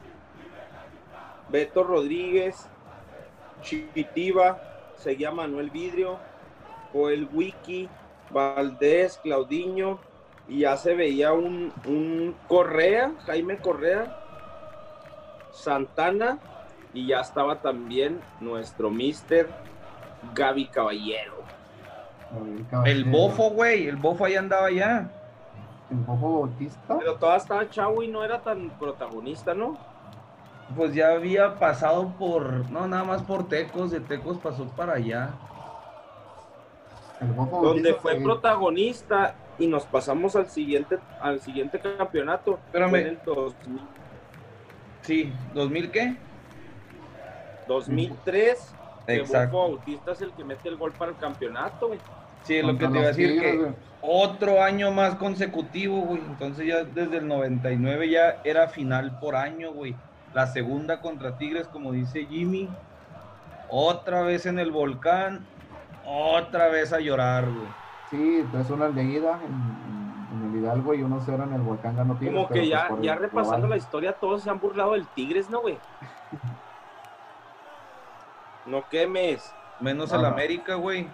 [1.49, 2.69] Beto Rodríguez,
[3.63, 4.59] Chitiva,
[5.05, 6.19] seguía Manuel Vidrio,
[6.93, 7.89] Joel Wiki,
[8.31, 9.99] Valdés, Claudiño,
[10.49, 14.17] y ya se veía un, un Correa, Jaime Correa,
[15.53, 16.39] Santana,
[16.95, 19.49] y ya estaba también nuestro mister
[20.35, 21.35] Gaby Caballero.
[22.85, 23.87] El bofo, güey.
[23.87, 25.11] El bofo ahí andaba ya.
[25.91, 26.99] El bofo Bautista.
[26.99, 29.77] Pero todavía estaba chavo y no era tan protagonista, ¿no?
[30.77, 32.71] Pues ya había pasado por.
[32.71, 33.91] No, nada más por Tecos.
[33.91, 35.31] De Tecos pasó para allá.
[37.63, 38.25] Donde fue sí.
[38.25, 42.59] protagonista y nos pasamos al siguiente al siguiente campeonato.
[42.67, 42.95] Espérame.
[42.97, 43.81] En el 2000
[45.03, 45.33] Sí.
[45.55, 46.17] ¿2000 qué?
[47.69, 48.75] 2003.
[49.07, 49.57] que Exacto.
[49.57, 52.01] Bofo Bautista es el que mete el gol para el campeonato, güey.
[52.43, 53.73] Sí, lo que te iba a decir que güey.
[54.01, 56.21] otro año más consecutivo, güey.
[56.27, 59.95] Entonces ya desde el 99 ya era final por año, güey.
[60.35, 62.69] La segunda contra Tigres, como dice Jimmy.
[63.71, 65.47] Otra vez en el volcán.
[66.05, 67.69] Otra vez a llorar, güey.
[68.11, 72.15] Sí, tres una de ida en, en el Hidalgo y 1-0 en el Volcán ganó
[72.17, 72.35] Tigres.
[72.35, 75.49] Como que pues ya, ya el repasando la historia, todos se han burlado del Tigres,
[75.51, 75.79] ¿no, güey?
[78.67, 79.53] No quemes.
[79.81, 80.29] Menos el Ajá.
[80.29, 81.07] América, güey.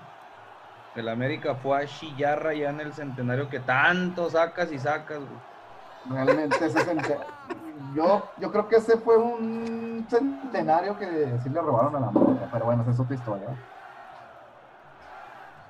[0.94, 6.24] El América fue a chillarra ya en el centenario que tanto sacas y sacas, güey.
[6.24, 6.78] Realmente ese
[7.92, 12.48] yo, yo creo que ese fue un centenario que sí le robaron a la América,
[12.50, 13.58] pero bueno, esa es otra historia.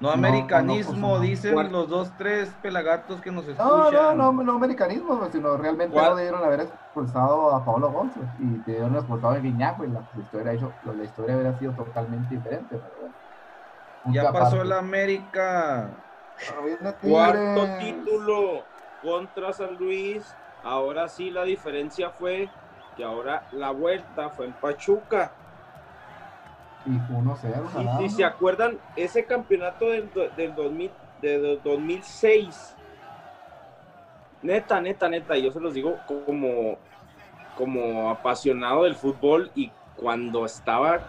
[0.01, 1.18] No No, americanismo, no, pues, no.
[1.20, 1.73] dicen ¿Cuál?
[1.73, 4.01] los dos, tres pelagatos que nos No, escuchan.
[4.14, 6.03] no, no, no americanismo, güey, sino realmente ¿Cuál?
[6.03, 10.23] no debieron haber expulsado a Pablo González y debieron expulsado a Guiñac, y la, la
[10.23, 12.79] historia, hecho, la historia hubiera sido totalmente diferente.
[12.79, 13.14] Pero
[14.05, 14.62] Ya pasó aparte.
[14.62, 15.96] el América.
[16.99, 18.70] Cuarto título
[19.01, 20.38] contra San Luis.
[20.62, 22.51] Ahora sí la diferencia fue
[22.96, 25.33] que ahora la vuelta fue en Pachuca.
[26.87, 27.70] Y fue 1-0.
[27.70, 28.01] Y ganado.
[28.01, 32.77] si se acuerdan, ese campeonato del, del 2000, de do- 2006,
[34.42, 36.79] neta, neta, neta, yo se los digo como,
[37.55, 41.03] como apasionado del fútbol y cuando estaba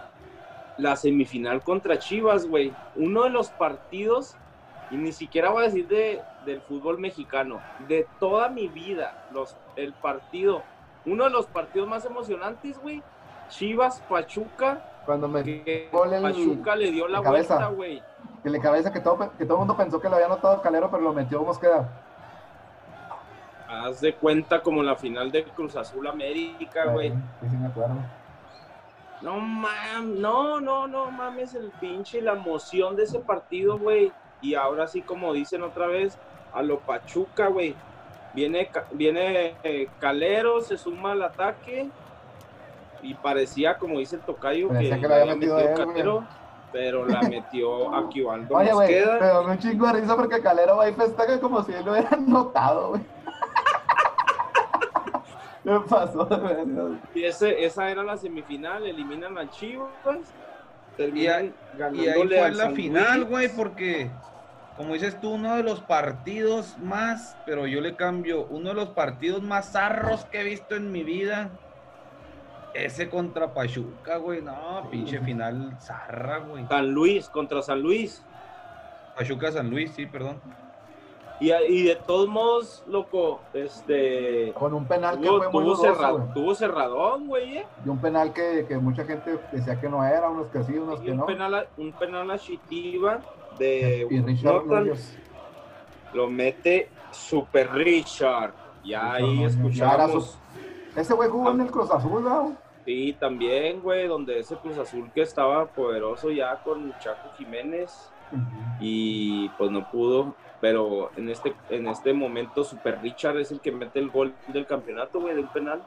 [0.78, 4.36] la semifinal contra Chivas, güey, uno de los partidos,
[4.92, 9.56] y ni siquiera voy a decir de, del fútbol mexicano, de toda mi vida, los,
[9.76, 10.64] el partido,
[11.06, 13.02] uno de los partidos más emocionantes, güey,
[13.50, 17.56] Chivas, Pachuca, Cuando me que el- Pachuca le dio la cabeza.
[17.70, 18.04] vuelta, güey.
[18.44, 20.90] que le cabeza que todo, que todo el mundo pensó que lo había anotado Calero,
[20.92, 21.90] pero lo metió Mosqueda.
[23.68, 27.10] Haz de cuenta como la final de Cruz Azul América, güey.
[27.10, 27.96] Sí, sí, me acuerdo.
[29.22, 34.12] No mames, no, no, no mames el pinche, la emoción de ese partido, güey.
[34.42, 36.18] Y ahora sí, como dicen otra vez,
[36.54, 37.76] a lo Pachuca, güey.
[38.34, 41.90] Viene, viene eh, Calero, se suma al ataque.
[43.04, 45.70] Y parecía, como dice el tocayo, Parecía que, que la la había había metido metido
[45.70, 45.96] él, güey.
[45.96, 46.28] Calero,
[46.72, 50.90] pero la metió Aquivaldo Oye, güey, pero me un chingo de risa porque Calero va
[50.90, 53.02] y festeja como si él lo hubiera notado, güey.
[55.64, 56.26] ¿Qué pasó?
[56.26, 56.98] güey?
[57.14, 59.90] Y ese, esa era la semifinal, eliminan a Chivas,
[60.98, 64.10] terminan Y ahí ganándole fue al la San final, güey, porque,
[64.78, 68.90] como dices tú, uno de los partidos más, pero yo le cambio, uno de los
[68.90, 71.50] partidos más zarros que he visto en mi vida,
[72.74, 76.66] ese contra Pachuca, güey, no, pinche final zarra, güey.
[76.68, 78.24] San Luis contra San Luis.
[79.16, 80.40] Pachuca San Luis, sí, perdón.
[81.42, 85.76] Y, y de todos modos, loco, este Con un penal que tuvo, fue muy tuvo,
[85.76, 86.34] dudoso, cerra- güey.
[86.34, 87.58] tuvo cerradón, güey.
[87.58, 87.66] eh.
[87.84, 91.02] Y un penal que, que mucha gente decía que no era, unos que sí, unos
[91.02, 91.26] Y que un no.
[91.26, 93.20] penal, a- un penal a Chitiva
[93.60, 95.18] de Y Richard no tan- Núñez.
[96.14, 98.54] lo mete Super Richard.
[98.84, 100.40] Ya Richard ahí escuchamos
[100.96, 102.56] Ese güey jugó en el Cruz Azul, ¿no?
[102.86, 108.10] Sí, también, güey, donde ese Cruz Azul que estaba poderoso ya con Chaco Jiménez
[108.80, 113.72] y pues no pudo, pero en este en este momento Super Richard es el que
[113.72, 115.84] mete el gol del campeonato, güey, del penal.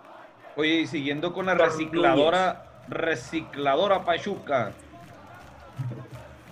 [0.57, 4.73] Oye, y siguiendo con la recicladora, recicladora Pachuca.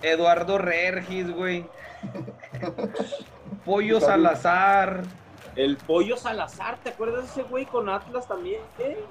[0.03, 1.65] Eduardo Regis, güey.
[3.65, 5.03] Pollo Salazar.
[5.55, 8.61] El Pollo Salazar, ¿te acuerdas de ese güey con Atlas también?
[8.79, 9.03] ¿Eh?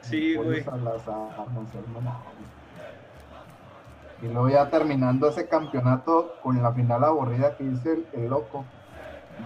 [0.00, 0.64] Sí, Pollo güey.
[0.64, 2.34] Salazar, no sé, no.
[4.22, 8.64] Y luego ya terminando ese campeonato con la final aburrida que dice el, el loco,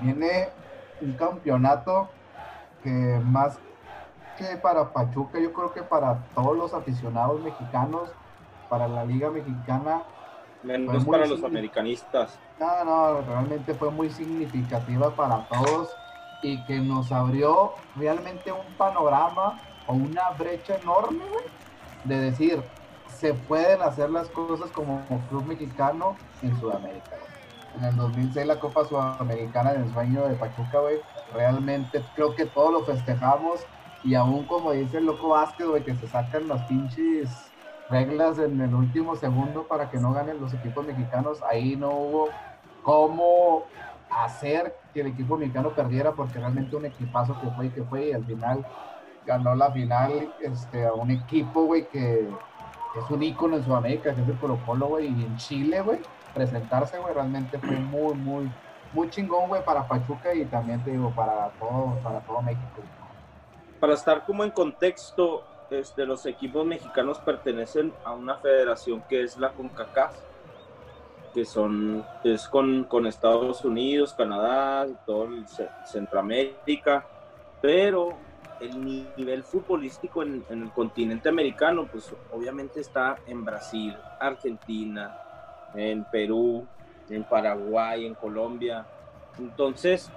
[0.01, 0.49] viene
[1.01, 2.09] un campeonato
[2.83, 3.59] que más
[4.39, 8.09] que para Pachuca, yo creo que para todos los aficionados mexicanos,
[8.69, 10.03] para la Liga Mexicana,
[10.63, 12.39] Menos para los americanistas.
[12.59, 15.89] no, no, realmente fue muy significativa para todos
[16.43, 21.45] y que nos abrió realmente un panorama o una brecha enorme, güey,
[22.05, 22.63] de decir,
[23.09, 27.11] se pueden hacer las cosas como club mexicano en Sudamérica.
[27.11, 27.39] güey.
[27.79, 30.99] En el 2006 la Copa Sudamericana del sueño de Pachuca, güey,
[31.33, 33.61] realmente creo que todos lo festejamos
[34.05, 37.48] y aún como dice el loco Vázquez, güey, que se sacan las pinches
[37.91, 42.29] reglas en el último segundo para que no ganen los equipos mexicanos, ahí no hubo
[42.83, 43.65] cómo
[44.11, 48.09] hacer que el equipo mexicano perdiera porque realmente un equipazo que fue y que fue
[48.09, 48.67] y al final
[49.27, 54.23] ganó la final este, a un equipo, güey, que es un ícono en Sudamérica, que
[54.23, 56.01] es el Colo Colo, güey, y en Chile, güey,
[56.35, 58.51] presentarse, güey, realmente fue muy, muy,
[58.95, 62.83] muy chingón, güey, para Pachuca y también, te digo, para todo, para todo México.
[63.79, 69.37] Para estar como en contexto, este, los equipos mexicanos pertenecen a una federación que es
[69.37, 70.15] la CONCACAF,
[71.33, 77.09] que son, es con, Estados Unidos, Canadá, todo el Ce- Centroamérica,
[77.61, 78.27] pero
[78.59, 85.17] el nivel futbolístico en, en el continente americano, pues obviamente está en Brasil, Argentina,
[85.73, 86.69] en Perú,
[87.09, 88.89] en Paraguay, en Colombia.
[89.37, 90.13] Entonces,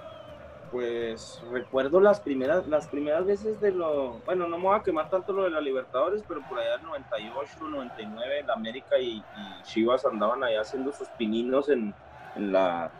[0.72, 5.10] pues recuerdo las primeras, las primeras veces de lo, bueno, no me voy a quemar
[5.10, 9.62] tanto lo de la Libertadores, pero por allá en 98, 99, el América y, y
[9.64, 11.94] Chivas andaban allá haciendo sus pininos en,
[12.34, 12.90] en la,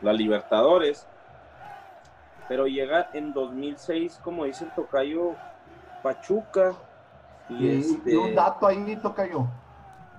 [0.00, 1.08] la Libertadores.
[2.48, 5.40] Pero llega en 2006, como dice el tocayo,
[6.02, 6.74] Pachuca.
[7.48, 9.46] Y, Y, este, y un dato ahí, toca yo.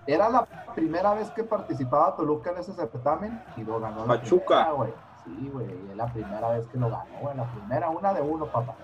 [0.05, 4.05] Era la primera vez que participaba Toluca en ese certamen y lo ganó.
[4.05, 4.63] la Pachuca.
[4.65, 5.12] primera.
[5.23, 7.35] Sí, güey, y es la primera vez que lo ganó, güey.
[7.35, 8.77] La primera, una de uno, papá.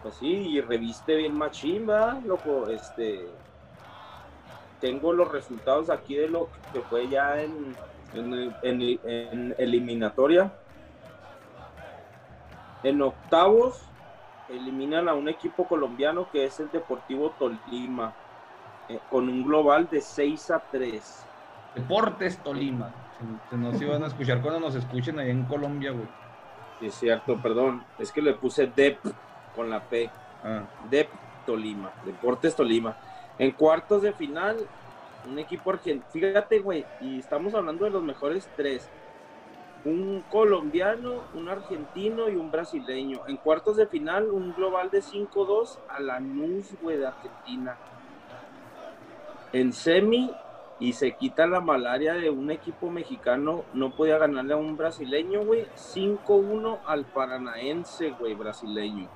[0.00, 2.20] Pues sí, y reviste bien machín, ¿verdad?
[2.24, 3.42] Loco, este.
[4.78, 7.76] Tengo los resultados aquí de lo que fue ya en,
[8.12, 10.54] en, en- en eliminatoria.
[12.82, 13.92] En octavos
[14.46, 18.16] eliminan a un equipo colombiano que es el Deportivo Tolima,
[18.88, 21.30] eh, con un global de 6 a 3.
[21.74, 23.03] Deportes Tolima.
[23.18, 26.06] Se, se nos iban a escuchar cuando nos escuchen allá en Colombia, güey.
[26.80, 27.84] Sí, es cierto, perdón.
[27.98, 28.98] Es que le puse DEP
[29.54, 30.10] con la P.
[30.44, 31.08] Ah, de
[31.46, 32.96] Tolima, Deportes Tolima.
[33.38, 34.58] En cuartos de final,
[35.26, 36.06] un equipo argentino.
[36.10, 38.88] Fíjate, güey, y estamos hablando de los mejores tres.
[39.84, 43.20] Un colombiano, un argentino y un brasileño.
[43.26, 47.76] En cuartos de final, un global de 5-2 a Lanús, güey, de Argentina.
[49.52, 50.30] En semi,
[50.84, 55.42] y se quita la malaria de un equipo mexicano, no podía ganarle a un brasileño,
[55.42, 55.66] güey.
[55.76, 59.08] 5-1 al paranaense, güey, brasileño.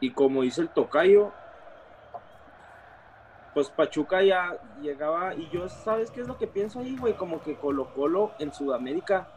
[0.00, 1.30] Y como dice el tocayo,
[3.54, 5.36] pues Pachuca ya llegaba.
[5.36, 7.14] Y yo, ¿sabes qué es lo que pienso ahí, güey?
[7.14, 9.28] Como que Colo Colo en Sudamérica,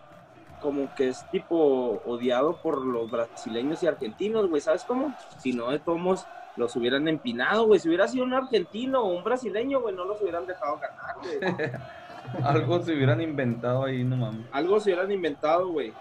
[0.60, 4.60] como que es tipo odiado por los brasileños y argentinos, güey.
[4.60, 5.14] ¿Sabes cómo?
[5.38, 7.80] Si no, de todos los hubieran empinado, güey.
[7.80, 11.72] Si hubiera sido un argentino o un brasileño, güey, no los hubieran dejado ganar, güey.
[12.44, 14.46] algo se hubieran inventado ahí, no mames.
[14.52, 15.94] Algo se hubieran inventado, güey.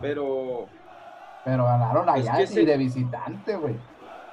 [0.00, 0.66] Pero
[1.44, 3.76] Pero ganaron Es allá que y se- de visitante, güey.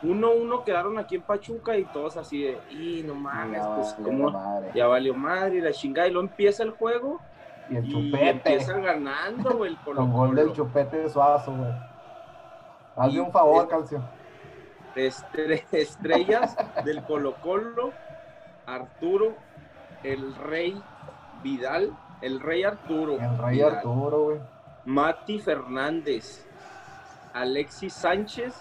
[0.03, 3.95] uno uno quedaron aquí en Pachuca y todos así de, y no mames, Ya pues
[3.97, 4.71] valió como madre.
[4.75, 7.19] ya valió madre y la chingada y luego empieza el juego
[7.69, 8.29] Y el y chupete.
[8.29, 11.71] empiezan ganando, güey, el Colo Con gol del chupete de suazo, güey.
[12.97, 14.01] Hazme Y- un favor, es- Calcio.
[14.95, 17.93] Estre- estrellas del Colo Colo,
[18.65, 19.35] Arturo,
[20.03, 20.81] el Rey
[21.41, 21.91] Vidal,
[22.21, 24.39] el Rey Arturo, El Rey Vidal, Arturo, güey.
[24.85, 26.45] Mati Fernández,
[27.33, 28.53] Alexis Sánchez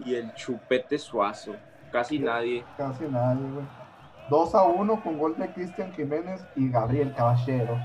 [0.00, 1.54] y el Chupete Suazo.
[1.90, 2.64] Casi nadie.
[2.76, 3.64] Casi nadie, güey.
[4.28, 7.78] 2 a 1 con gol de Cristian Jiménez y Gabriel Caballero.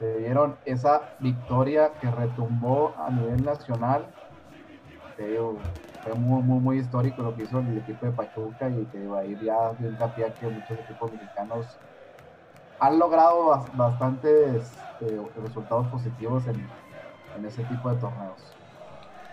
[0.00, 4.06] Le dieron esa victoria que retumbó a nivel nacional
[5.16, 5.58] te digo,
[6.06, 9.20] fue muy, muy, muy histórico lo que hizo el equipo de Pachuca y que va
[9.20, 9.98] a ir ya de un
[10.38, 11.82] que muchos equipos mexicanos
[12.78, 16.74] han logrado bas- bastantes eh, resultados positivos en,
[17.34, 18.60] en ese tipo de torneos.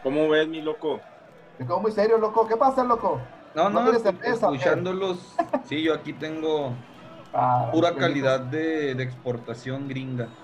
[0.01, 1.09] ¿Cómo ves, mi loco?
[1.57, 2.47] Te quedo muy serio, loco.
[2.47, 3.33] ¿Qué pasa, loco?
[3.53, 3.91] No, ¿No no,
[4.23, 5.43] escuchándolos.
[5.61, 6.89] Sí, yo aquí tengo
[7.33, 10.37] Ah, pura calidad de, de exportación gringa.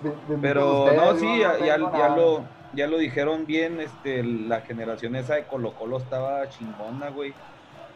[0.00, 2.10] ben- benditos Pero ustedes, no, sí, ya, ya- ya nada.
[2.10, 7.34] lo, ya lo dijeron bien, este, la generación esa de Colo Colo estaba chingona, güey.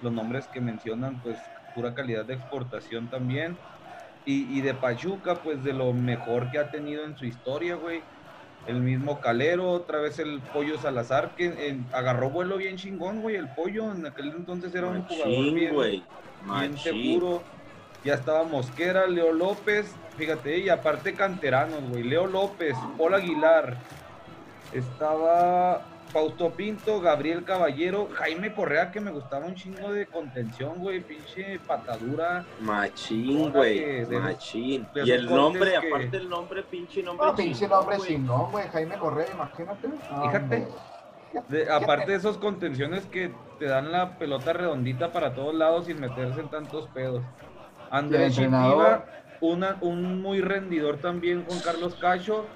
[0.02, 1.36] Los nombres que mencionan, pues,
[1.74, 3.56] pura calidad de exportación también.
[4.24, 8.02] Y, y de Pachuca, pues, de lo mejor que ha tenido en su historia, güey.
[8.66, 13.36] El mismo Calero, otra vez el Pollo Salazar, que eh, agarró vuelo bien chingón, güey.
[13.36, 16.04] El Pollo en aquel entonces era un jugador bien, güey.
[16.44, 17.42] bien seguro.
[18.04, 22.02] Ya estaba Mosquera, Leo López, fíjate, y aparte canteranos, güey.
[22.02, 23.76] Leo López, Paul Aguilar,
[24.72, 31.00] estaba Fausto Pinto, Gabriel Caballero, Jaime Correa, que me gustaba un chingo de contención, güey,
[31.00, 32.44] pinche patadura.
[32.60, 34.04] Machín, güey.
[34.06, 34.88] Machín.
[35.04, 37.26] Y el nombre, que- aparte el nombre, pinche nombre.
[37.28, 38.68] No, pinche chingón, nombre chingón, güey.
[38.68, 39.88] Jaime Correa, imagínate.
[39.88, 40.68] No, Fíjate.
[41.48, 46.00] De- aparte de esos contenciones que te dan la pelota redondita para todos lados sin
[46.00, 47.22] meterse en tantos pedos.
[47.88, 48.34] Andrés.
[48.34, 49.04] Chitiva,
[49.40, 52.46] una, un muy rendidor también Juan Carlos Cacho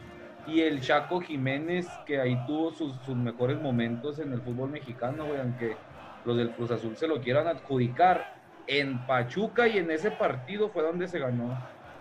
[0.46, 5.40] y el Chaco Jiménez que ahí tuvo sus, mejores momentos en el fútbol mexicano, güey,
[5.40, 5.76] aunque
[6.24, 8.32] los del Cruz Azul se lo quieran adjudicar.
[8.66, 11.54] En Pachuca y en ese partido fue donde se ganó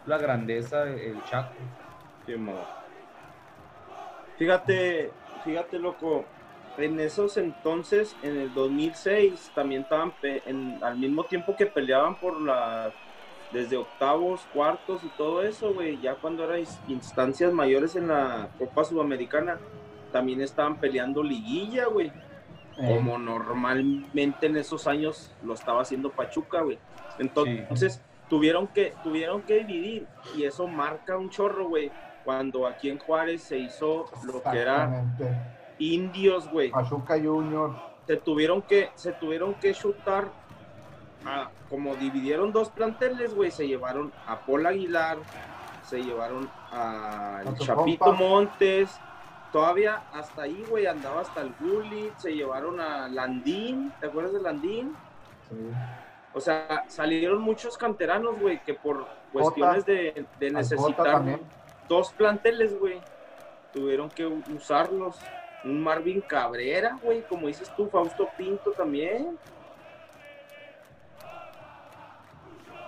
[0.05, 1.53] la grandeza el Chaco.
[2.25, 2.65] Qué modo.
[4.37, 5.11] Fíjate,
[5.43, 6.25] fíjate, loco.
[6.77, 10.13] En esos entonces, en el 2006, también estaban
[10.81, 12.91] al mismo tiempo que peleaban por la
[13.53, 15.99] desde octavos, cuartos y todo eso, güey.
[16.01, 19.59] Ya cuando eran ins- instancias mayores en la Copa Sudamericana,
[20.11, 22.07] también estaban peleando liguilla, güey.
[22.77, 26.79] Eh, Como normalmente en esos años lo estaba haciendo Pachuca, güey.
[27.19, 31.91] Entonces, tuvieron que tuvieron que dividir y eso marca un chorro, güey.
[32.23, 35.05] Cuando aquí en Juárez se hizo lo que era
[35.77, 36.71] indios, güey.
[36.71, 37.75] Pachuca Junior.
[38.07, 40.31] Se tuvieron que se tuvieron que chutar
[41.26, 45.17] a- como dividieron dos planteles, güey, se llevaron a Paul Aguilar,
[45.84, 48.11] se llevaron A Chapito compa.
[48.11, 48.99] Montes,
[49.51, 54.41] todavía hasta ahí, güey, andaba hasta el Gullit, se llevaron a Landín, ¿te acuerdas de
[54.41, 54.95] Landín?
[55.49, 55.55] Sí.
[56.34, 61.24] O sea, salieron muchos canteranos, güey, que por cuestiones de, necesitar
[61.88, 62.99] dos planteles, güey,
[63.71, 65.19] tuvieron que usarlos.
[65.63, 69.38] Un Marvin Cabrera, güey, como dices tú, Fausto Pinto también.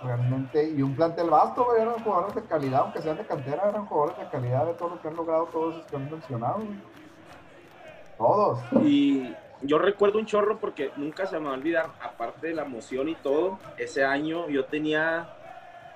[0.02, 3.86] Realmente, y un plantel vasto, güey, eran jugadores de calidad, aunque sean de cantera, eran
[3.86, 6.78] jugadores de calidad de todo lo que han logrado todos esos que han mencionado, güey.
[8.18, 8.58] Todos.
[8.82, 12.62] Y yo recuerdo un chorro porque nunca se me va a olvidar, aparte de la
[12.64, 15.28] emoción y todo, ese año yo tenía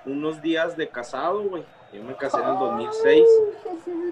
[0.05, 1.63] unos días de casado, güey.
[1.93, 3.23] Yo me casé en el 2006,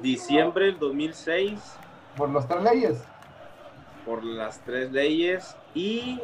[0.01, 1.77] diciembre del 2006,
[2.17, 3.03] Por los tres leyes.
[4.05, 6.19] por las tres leyes y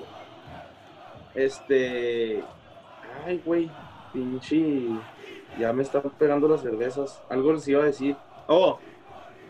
[1.33, 2.43] este
[3.25, 3.69] ay güey
[4.13, 4.87] pinche
[5.59, 7.21] ya me están pegando las cervezas.
[7.29, 8.15] Algo les iba a decir.
[8.47, 8.79] Oh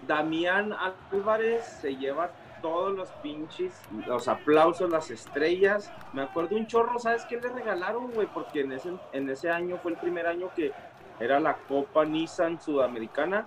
[0.08, 0.74] Damián
[1.12, 2.30] Álvarez se lleva
[2.62, 5.92] todos los pinches los aplausos las estrellas.
[6.14, 9.78] Me acuerdo un chorro sabes qué le regalaron güey porque en ese en ese año
[9.82, 10.72] fue el primer año que
[11.20, 13.46] era la Copa Nissan Sudamericana.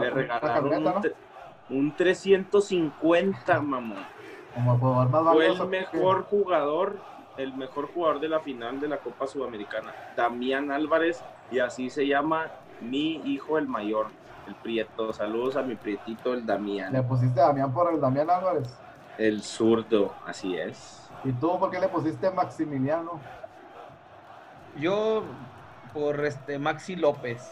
[0.00, 1.00] Le regalaron un, ¿no?
[1.02, 1.14] tre-
[1.70, 4.04] un 350 mamón.
[4.54, 6.96] Como el jugador más fue el mejor jugador,
[7.36, 12.06] el mejor jugador de la final de la Copa Sudamericana, Damián Álvarez, y así se
[12.06, 14.06] llama mi hijo el mayor,
[14.46, 15.12] el Prieto.
[15.12, 18.76] Saludos a mi Prietito, el Le Damián, pusiste a Damián por el Damián Álvarez.
[19.18, 21.10] el zurdo, así es.
[21.24, 23.20] ¿Y tú por qué le pusiste Maximiliano?
[24.78, 25.22] Yo
[25.92, 27.48] por este Maxi López.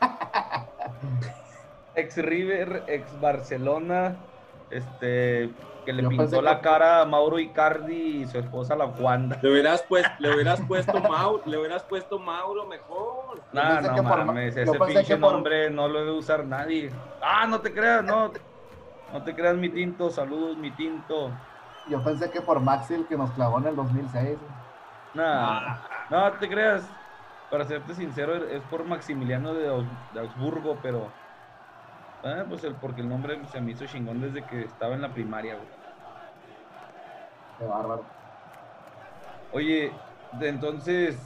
[1.94, 4.16] ex River, ex Barcelona,
[4.70, 5.50] este
[5.84, 9.38] que le Yo pintó la que- cara a Mauro Icardi y su esposa la Wanda.
[9.42, 13.40] Le hubieras, pues, le hubieras puesto Mauro, le hubieras puesto Mauro mejor.
[13.52, 16.90] Nah, no Ma- mames, ese pinche por- nombre no lo debe usar nadie.
[17.22, 18.32] Ah, no te creas, no.
[19.12, 20.10] No te creas, mi tinto.
[20.10, 21.30] Saludos, mi tinto.
[21.88, 24.38] Yo pensé que por Maxi el que nos clavó en el 2006.
[24.38, 24.64] güey.
[25.14, 25.76] Nah,
[26.10, 26.88] no te creas.
[27.50, 31.08] Para serte sincero, es por Maximiliano de, Aus- de Augsburgo, pero.
[32.24, 35.12] Ah, pues el, porque el nombre se me hizo chingón desde que estaba en la
[35.12, 35.68] primaria, güey.
[37.58, 38.04] Qué bárbaro.
[39.52, 39.92] Oye,
[40.32, 41.16] de entonces,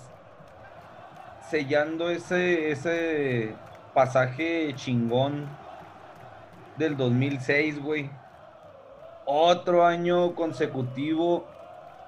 [1.49, 3.55] sellando ese, ese
[3.95, 5.49] pasaje chingón
[6.77, 8.11] del 2006, güey.
[9.25, 11.47] Otro año consecutivo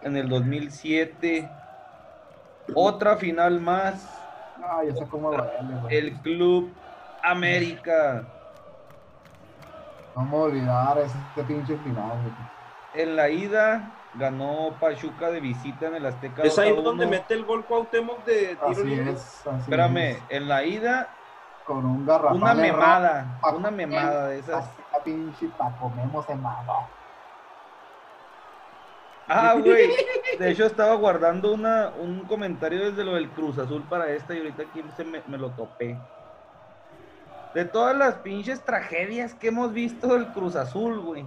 [0.03, 1.49] en el 2007.
[2.75, 4.09] Otra final más.
[4.59, 5.33] No, ya sé cómo.
[5.89, 6.73] El Club
[7.23, 8.25] América.
[10.15, 13.03] Voy a olvidar este pinche final, güey.
[13.03, 16.43] En la ida ganó Pachuca de visita en el Azteca.
[16.43, 17.11] Es ahí 2 a donde 1.
[17.11, 19.13] mete el gol Cuauhtémoc de tiro Así libre.
[19.13, 20.23] es, así Espérame, es.
[20.31, 21.09] en la ida,
[21.65, 22.37] Con un garrafal.
[22.37, 23.39] una memada.
[23.55, 24.69] Una memada de esas.
[24.93, 26.89] La pinche pa' comemos en mano.
[29.29, 29.89] Ah, güey.
[30.41, 34.39] De hecho, estaba guardando una, un comentario desde lo del Cruz Azul para esta y
[34.39, 35.97] ahorita aquí se me, me lo topé.
[37.55, 41.27] De todas las pinches tragedias que hemos visto del Cruz Azul, güey.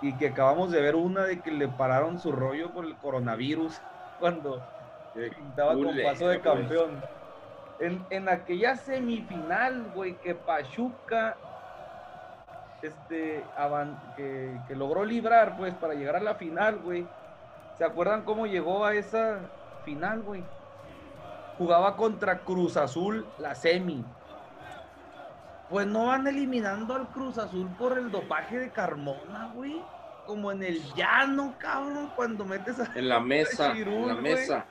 [0.00, 3.80] Y que acabamos de ver una de que le pararon su rollo por el coronavirus
[4.20, 4.62] cuando
[5.14, 6.56] pintaba con culero, paso de güey.
[6.56, 7.02] campeón.
[7.78, 11.36] En, en aquella semifinal, güey, que Pachuca
[12.82, 13.44] este,
[14.16, 17.06] que, que logró librar, pues, para llegar a la final, güey.
[17.78, 19.38] ¿Se acuerdan cómo llegó a esa
[19.84, 20.42] final, güey?
[21.58, 24.04] Jugaba contra Cruz Azul, la semi.
[25.72, 29.82] Pues no van eliminando al Cruz Azul por el dopaje de Carmona, güey.
[30.26, 32.88] Como en el llano, cabrón, cuando metes a...
[32.94, 34.22] En la mesa, en la güey.
[34.22, 34.64] mesa.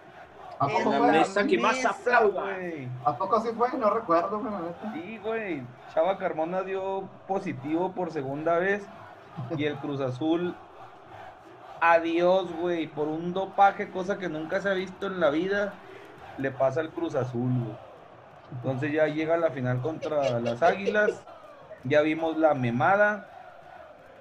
[0.60, 1.12] ¿A En la fue?
[1.12, 2.43] mesa que más aplauda.
[2.56, 2.88] güey.
[3.04, 3.68] ¿A poco así fue?
[3.80, 4.54] No recuerdo, güey.
[4.93, 5.64] Sí, güey.
[5.93, 8.86] Chava Carmona dio positivo por segunda vez.
[9.58, 10.56] Y el Cruz Azul,
[11.82, 12.86] adiós, güey.
[12.88, 15.74] Por un dopaje, cosa que nunca se ha visto en la vida,
[16.38, 17.90] le pasa al Cruz Azul, güey.
[18.52, 21.24] Entonces ya llega a la final contra las Águilas.
[21.84, 23.28] Ya vimos la memada.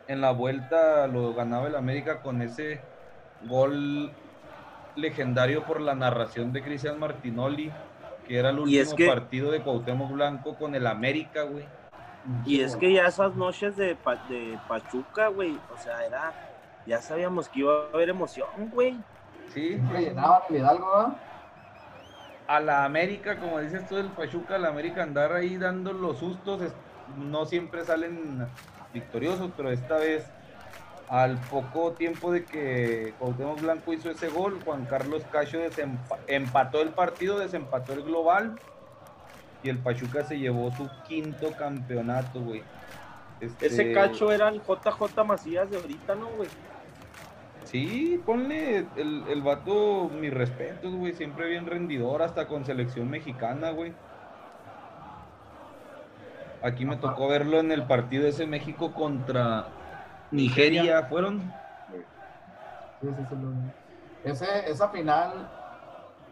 [0.08, 2.80] En la vuelta lo ganaba el América con ese
[3.48, 4.10] gol
[4.96, 7.70] legendario por la narración de Cristian Martinoli,
[8.26, 11.64] que era el último es que- partido de Cuauhtémoc Blanco con el América, güey.
[12.44, 16.32] Y es que ya esas noches de, Pa- de Pachuca, güey, o sea, era,
[16.86, 18.96] ya sabíamos que iba a haber emoción, güey.
[19.54, 21.12] Sí, Siempre llenaban el Hidalgo, ¿verdad?
[22.56, 26.18] A la América, como dices tú del Pachuca, a la América andar ahí dando los
[26.20, 28.40] sustos, es- no siempre salen
[28.92, 30.34] victoriosos, pero esta vez,
[31.08, 35.58] al poco tiempo de que Cuauhtémoc Blanco hizo ese gol, Juan Carlos Cacho
[36.28, 38.60] empató el partido, desempató el global,
[39.62, 42.70] y el Pachuca se llevó su quinto campeonato, güey.
[43.40, 46.50] Este, Ese cacho era el JJ Macías de ahorita, ¿no, güey?
[47.70, 51.12] Sí, ponle el, el vato mis respetos, güey.
[51.12, 53.92] Siempre bien rendidor, hasta con selección mexicana, güey.
[56.62, 59.68] Aquí me tocó verlo en el partido ese México contra
[60.32, 61.04] Nigeria.
[61.04, 61.38] ¿Fueron?
[63.00, 63.36] Sí, sí, sí,
[64.24, 65.48] Ese, esa final,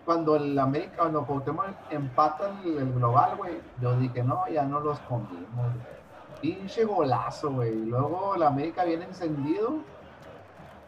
[0.04, 4.80] cuando el América, cuando Cuauhtémoc empata el, el global, güey, yo dije, no, ya no
[4.80, 5.48] los comimos.
[5.54, 5.98] güey.
[6.42, 7.70] Pinche golazo, güey.
[7.70, 9.78] Y Luego el América viene encendido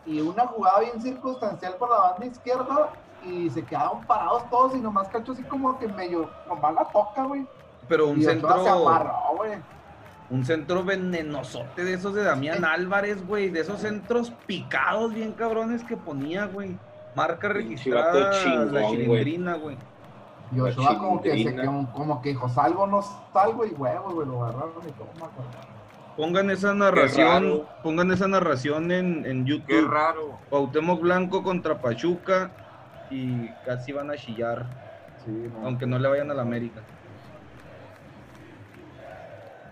[0.06, 2.90] y una jugada bien circunstancial por la banda izquierda
[3.24, 7.24] y se quedaron parados todos y nomás cacho así como que medio, nomás la toca,
[7.24, 7.46] güey.
[7.88, 9.52] Pero un y Ochoa se centro, amarró, güey.
[10.30, 13.50] un centro venenosote de esos de Damián Álvarez, güey.
[13.50, 16.78] De esos centros picados bien cabrones que ponía, güey.
[17.14, 19.76] Marca registrada chingón, la chilindrina, güey.
[20.52, 21.56] Y La Ochoa como que, se,
[21.92, 25.69] como que dijo, salgo, no salgo y huevos, güey, lo agarraron y toma, güey.
[26.16, 29.90] Pongan esa narración, pongan esa narración en, en Qué YouTube.
[29.90, 30.38] raro.
[30.50, 32.50] Cuauhtémoc Blanco contra Pachuca
[33.10, 34.66] y casi van a chillar,
[35.24, 35.66] Sí, no.
[35.66, 36.80] aunque no le vayan a la América.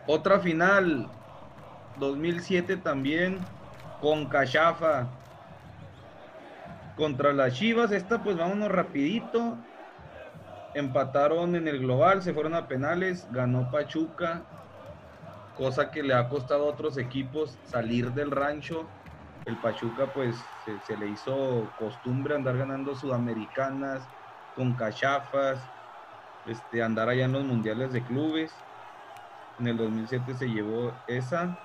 [0.07, 1.09] Otra final,
[1.99, 3.39] 2007 también,
[4.01, 5.07] con Cachafa
[6.97, 7.93] contra las Chivas.
[7.93, 9.57] Esta pues vámonos rapidito.
[10.75, 14.43] Empataron en el global, se fueron a penales, ganó Pachuca,
[15.59, 18.87] cosa que le ha costado a otros equipos salir del rancho.
[19.45, 24.03] El Pachuca pues se, se le hizo costumbre andar ganando sudamericanas
[24.55, 25.59] con cachafas,
[26.47, 28.55] este, andar allá en los mundiales de clubes.
[29.59, 31.59] En el 2007 se llevó esa.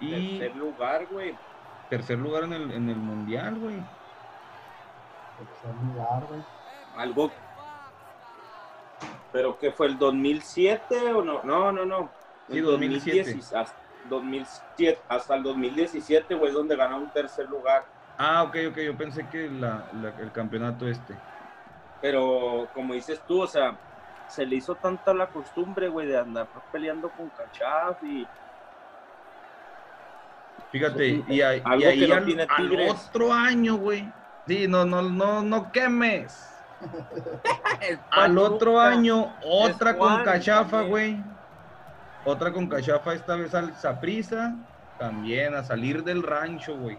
[0.00, 1.36] Y Tercer lugar, güey.
[1.88, 3.76] tercer lugar en el, en el mundial, güey.
[5.38, 6.42] Tercer lugar, güey.
[6.96, 7.30] Algo.
[9.32, 11.42] ¿Pero qué fue el 2007 o no?
[11.44, 12.08] No, no, no.
[12.48, 13.22] Sí, El 2007.
[13.22, 17.84] 2010, hasta, 2007, hasta el 2017, güey, es donde ganó un tercer lugar.
[18.16, 21.18] Ah, ok, ok, yo pensé que la- la- el campeonato este.
[22.00, 23.78] Pero como dices tú, o sea,
[24.26, 28.28] se le hizo tanta la costumbre, güey, de andar peleando con Cachaf y
[30.70, 34.12] Fíjate, y, ahí- y ahí que no al, tiene al otro año, güey.
[34.46, 36.50] Sí, no, no, no, no quemes.
[38.10, 41.24] Al otro año, otra con cachafa, güey.
[42.24, 44.54] Otra con cachafa, esta vez al Saprisa.
[44.98, 46.98] También a salir del rancho, güey.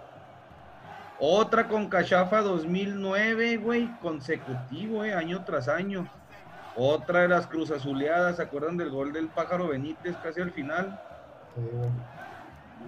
[1.20, 6.08] Otra con Cachafa 2009, güey, consecutivo, eh, año tras año.
[6.76, 11.00] Otra de las Cruz Azuleadas, ¿se acuerdan del gol del pájaro Benítez casi al final?
[11.56, 11.90] Sí, güey.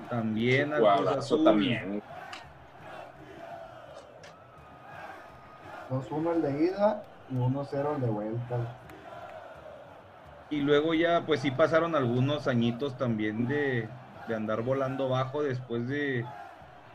[0.10, 1.44] También al Cruz Azul.
[1.46, 2.04] también.
[5.90, 8.58] 2-1 el de ida y 1-0 el de vuelta.
[10.50, 13.90] Y luego ya, pues sí pasaron algunos añitos también de,
[14.28, 16.26] de andar volando bajo después de...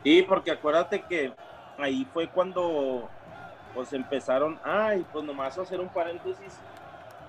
[0.03, 1.33] Sí, porque acuérdate que
[1.79, 3.09] ahí fue cuando
[3.75, 6.59] pues empezaron, ay, pues nomás hacer un paréntesis,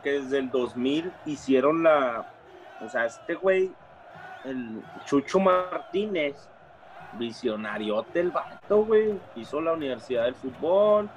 [0.03, 2.25] que desde el 2000 hicieron la,
[2.81, 3.71] o sea, este güey,
[4.43, 6.49] el Chucho Martínez,
[7.13, 11.09] visionariote el vato, güey, hizo la Universidad del Fútbol,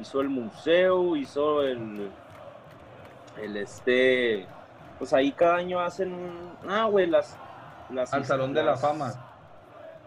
[0.00, 2.10] hizo el museo, hizo el,
[3.38, 4.46] el este,
[4.98, 6.14] pues ahí cada año hacen,
[6.68, 7.36] ah, güey, las,
[7.90, 9.12] las Al Salón de la Fama.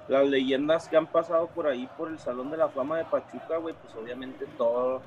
[0.07, 3.57] las leyendas que han pasado por ahí por el Salón de la Fama de Pachuca,
[3.57, 5.01] güey, pues obviamente todo,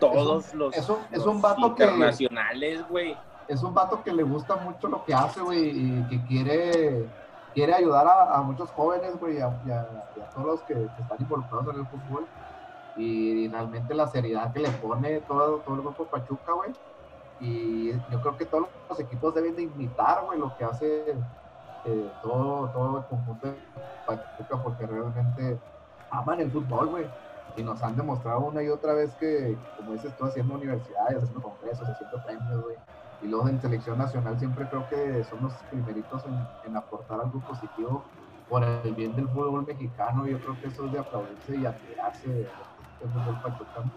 [0.00, 3.16] todos Es un- los, es un- es un vato que- internacionales, güey.
[3.48, 7.06] Es un vato que le gusta mucho lo que hace, güey, y que quiere,
[7.52, 10.60] quiere ayudar a, a muchos jóvenes, güey, y a, y a- y a todos los
[10.62, 12.26] que, que están involucrados en el fútbol.
[12.96, 16.70] Y realmente la seriedad que le pone todo, todo el grupo Pachuca, güey.
[17.42, 21.16] Y yo creo que todos los equipos deben de imitar, güey, lo que hace
[21.84, 23.56] eh, todo, todo el conjunto de
[24.06, 25.58] Pachuca, porque realmente
[26.10, 27.06] aman el fútbol, güey.
[27.56, 31.42] Y nos han demostrado una y otra vez que, como dices tú, haciendo universidades, haciendo
[31.42, 32.76] congresos, haciendo premios, güey.
[33.22, 37.40] Y luego en selección nacional siempre creo que son los primeritos en, en aportar algo
[37.40, 38.04] positivo
[38.48, 40.28] por el bien del fútbol mexicano.
[40.28, 43.90] Yo creo que eso es de aplaudirse y admirarse del fútbol pachucano.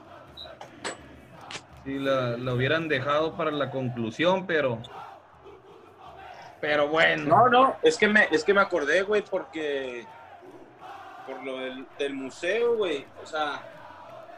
[1.86, 4.82] Sí, la, la hubieran dejado para la conclusión, pero...
[6.60, 7.26] Pero bueno.
[7.26, 10.08] No, no, es que me, es que me acordé, güey, porque
[11.28, 11.60] por lo
[12.00, 13.62] del, museo, güey, o sea,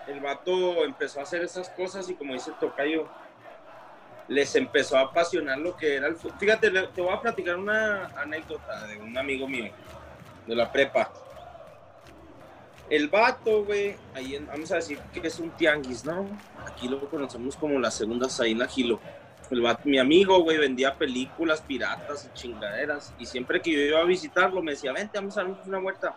[0.08, 3.08] el vato empezó a hacer esas cosas y como dice Tocayo,
[4.28, 6.38] les empezó a apasionar lo que era el fútbol.
[6.40, 9.72] Fíjate, te voy a platicar una anécdota de un amigo mío
[10.46, 11.10] de la prepa.
[12.90, 16.26] El vato, güey, ahí en- vamos a decir que es un tianguis, ¿no?
[16.66, 19.00] Aquí lo conocemos como las segundas ahí Gilo.
[19.50, 23.14] El vato- mi amigo, güey, vendía películas piratas y chingaderas.
[23.20, 26.16] Y siempre que yo iba a visitarlo, me decía, vente, vamos a darnos una vuelta.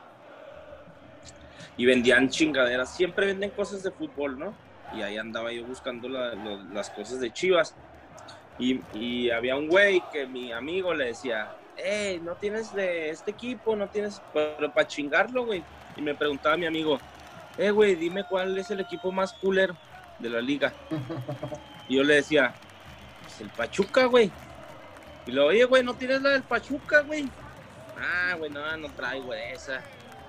[1.76, 2.94] Y vendían chingaderas.
[2.94, 4.54] Siempre venden cosas de fútbol, ¿no?
[4.94, 7.74] Y ahí andaba yo buscando las cosas de Chivas.
[8.58, 13.30] Y, y había un güey que mi amigo le decía, hey, ¿no tienes de este
[13.30, 13.74] equipo?
[13.74, 15.62] ¿No tienes pero para chingarlo, güey?
[15.96, 16.98] Y me preguntaba mi amigo,
[17.58, 19.74] eh, güey, dime cuál es el equipo más cooler
[20.18, 20.72] de la liga.
[21.88, 22.54] Y yo le decía,
[23.22, 24.30] pues el Pachuca, güey.
[25.26, 27.28] Y luego, oye, güey, ¿no tienes la del Pachuca, güey?
[27.98, 29.82] Ah, güey, no, no traigo esa.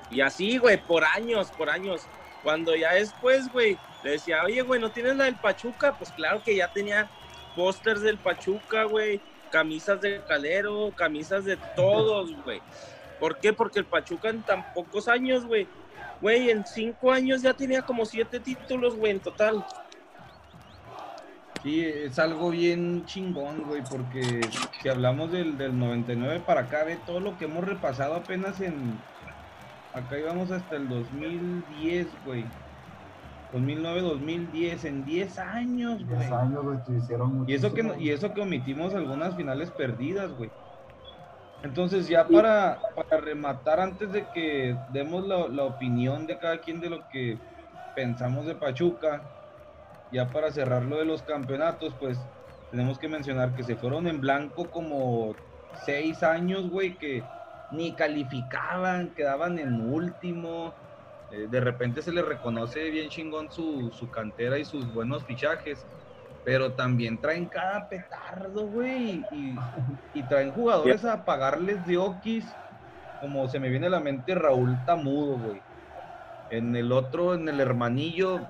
[0.09, 2.01] Y así, güey, por años, por años.
[2.43, 5.97] Cuando ya después, güey, le decía, oye, güey, ¿no tienes la del Pachuca?
[5.97, 7.09] Pues claro que ya tenía
[7.55, 12.62] pósters del Pachuca, güey, camisas de Calero, camisas de todos, güey.
[13.22, 13.53] ¿Por qué?
[13.53, 15.67] Porque el Pachuca en tan pocos años, güey,
[16.22, 19.63] güey, en cinco años ya tenía como siete títulos, güey, en total.
[21.61, 24.41] Sí, es algo bien chingón, güey, porque
[24.82, 28.99] si hablamos del, del 99 para acá, ve todo lo que hemos repasado apenas en...
[29.93, 32.43] Acá íbamos hasta el 2010, güey.
[33.53, 36.19] 2009-2010, en 10 años, güey.
[36.22, 38.03] 10 años, güey, te hicieron Y eso que muchísimo.
[38.03, 40.49] y eso que omitimos algunas finales perdidas, güey.
[41.64, 46.80] Entonces ya para, para rematar, antes de que demos la, la opinión de cada quien
[46.80, 47.43] de lo que
[47.93, 49.30] pensamos de Pachuca,
[50.09, 52.30] ya para cerrar lo de los campeonatos, pues
[52.70, 55.39] tenemos que mencionar que se fueron en blanco como
[55.72, 57.32] seis años, güey, que
[57.70, 60.78] ni calificaban, quedaban en último.
[61.30, 65.88] Eh, de repente se les reconoce bien chingón su, su cantera y sus buenos fichajes.
[66.43, 69.23] Pero también traen cada petardo, güey.
[69.31, 69.55] Y,
[70.13, 72.45] y traen jugadores a pagarles de Oquis.
[73.19, 75.61] Como se me viene a la mente Raúl Tamudo, güey.
[76.49, 78.41] En el otro, en el hermanillo,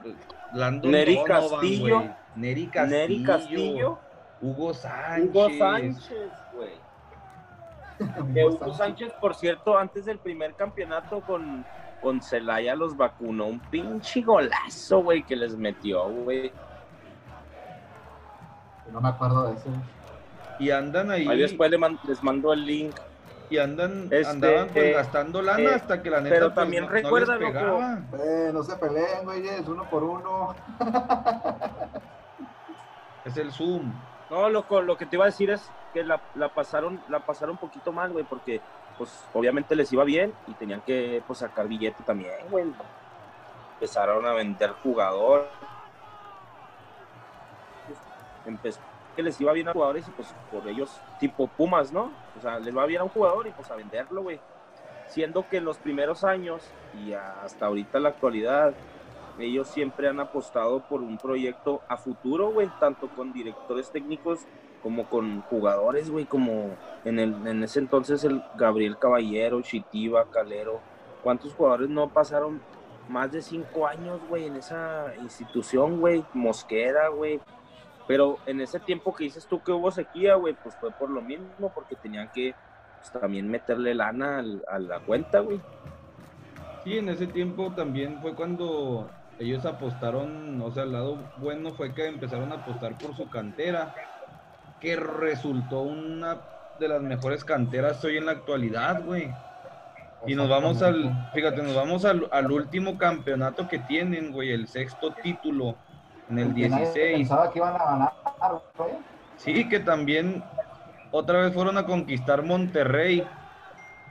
[0.53, 1.95] Landon Neri Donovan, Castillo.
[1.99, 2.11] güey.
[2.35, 2.97] Neri Castillo.
[2.97, 3.99] Neri Castillo,
[4.41, 5.29] Hugo Sánchez.
[5.29, 6.91] Hugo Sánchez, güey.
[8.33, 11.63] Que Hugo Sánchez, por cierto, antes del primer campeonato con,
[12.01, 13.45] con Celaya los vacunó.
[13.45, 16.51] Un pinche golazo, güey, que les metió, güey.
[18.91, 19.69] No me acuerdo de eso.
[20.59, 21.27] Y andan ahí.
[21.27, 22.95] Ahí después le man- les mando el link.
[23.49, 26.55] Y andan, Este, andaban pues eh, gastando lana eh, hasta que la neta pero pues,
[26.55, 27.81] también no- no recuerda, loco.
[28.23, 30.55] Eh, no se peleen, güey, es uno por uno.
[33.25, 33.91] Es el Zoom.
[34.29, 37.51] No, loco, lo que te iba a decir es, que la, la pasaron, la pasaron
[37.55, 38.61] un poquito mal, güey, porque
[38.97, 42.65] pues obviamente les iba bien y tenían que pues sacar billete también, güey.
[43.73, 45.49] Empezaron a vender jugador.
[48.45, 48.79] Empezó
[49.15, 50.89] que les iba bien a jugadores y pues por ellos,
[51.19, 52.11] tipo Pumas, ¿no?
[52.37, 54.39] O sea, les va bien a un jugador y pues a venderlo, güey.
[55.07, 56.63] Siendo que en los primeros años
[57.05, 58.73] y hasta ahorita en la actualidad,
[59.39, 64.45] ellos siempre han apostado por un proyecto a futuro, güey, tanto con directores técnicos
[64.81, 70.79] como con jugadores, güey, como en, el, en ese entonces el Gabriel Caballero, Chitiba, Calero.
[71.21, 72.61] ¿Cuántos jugadores no pasaron
[73.09, 76.23] más de cinco años, güey, en esa institución, güey?
[76.33, 77.39] Mosquera, güey.
[78.07, 81.21] Pero en ese tiempo que dices tú que hubo sequía, güey, pues fue por lo
[81.21, 82.55] mismo, porque tenían que
[82.99, 85.61] pues, también meterle lana al, a la cuenta, güey.
[86.83, 91.93] Sí, en ese tiempo también fue cuando ellos apostaron, o sea, el lado bueno fue
[91.93, 93.93] que empezaron a apostar por su cantera,
[94.79, 96.39] que resultó una
[96.79, 99.31] de las mejores canteras hoy en la actualidad, güey.
[100.27, 104.67] Y nos vamos al, fíjate, nos vamos al, al último campeonato que tienen, güey, el
[104.67, 105.75] sexto título
[106.31, 107.17] en el 16.
[107.17, 108.11] Pensaba que iban a ganar,
[108.77, 108.91] güey.
[109.37, 110.43] Sí, que también
[111.11, 113.27] otra vez fueron a conquistar Monterrey.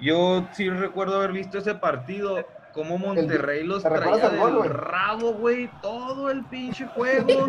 [0.00, 4.62] Yo sí recuerdo haber visto ese partido, como Monterrey los ¿te recuerdas traía el gol,
[4.62, 7.46] del rabo, güey, todo el pinche juego.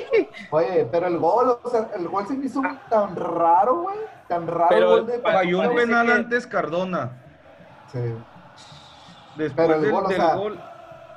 [0.50, 3.96] Oye, pero el gol, o sea, el gol se me hizo tan raro, güey.
[4.28, 7.10] Tan raro Pero el gol de Falló un penal que- antes Cardona.
[7.92, 8.14] Sí.
[9.36, 10.60] Después Pero el del, gol, o del sea, gol.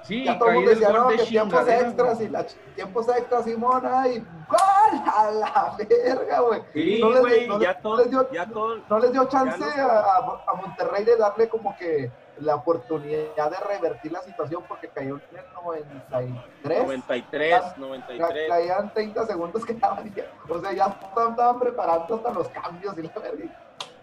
[0.08, 2.46] Sí, ya todo el mundo decía, no, que tiempos extras y la
[2.76, 5.02] tiempos extras, Simona, y ¡gol!
[5.18, 6.62] A la verga, güey.
[6.74, 9.26] Sí, No les- no ya les- todo, no les dio- ya todo, No les dio
[9.26, 14.64] chance Ya a, a Monterrey de darle como que la oportunidad de revertir la situación
[14.68, 16.84] porque cayó en el 93.
[16.84, 18.50] 93, Ca- 93.
[18.50, 20.26] Caían 30 segundos que estaban ya.
[20.50, 23.46] O sea, ya estaban, estaban preparando hasta los cambios y la verga.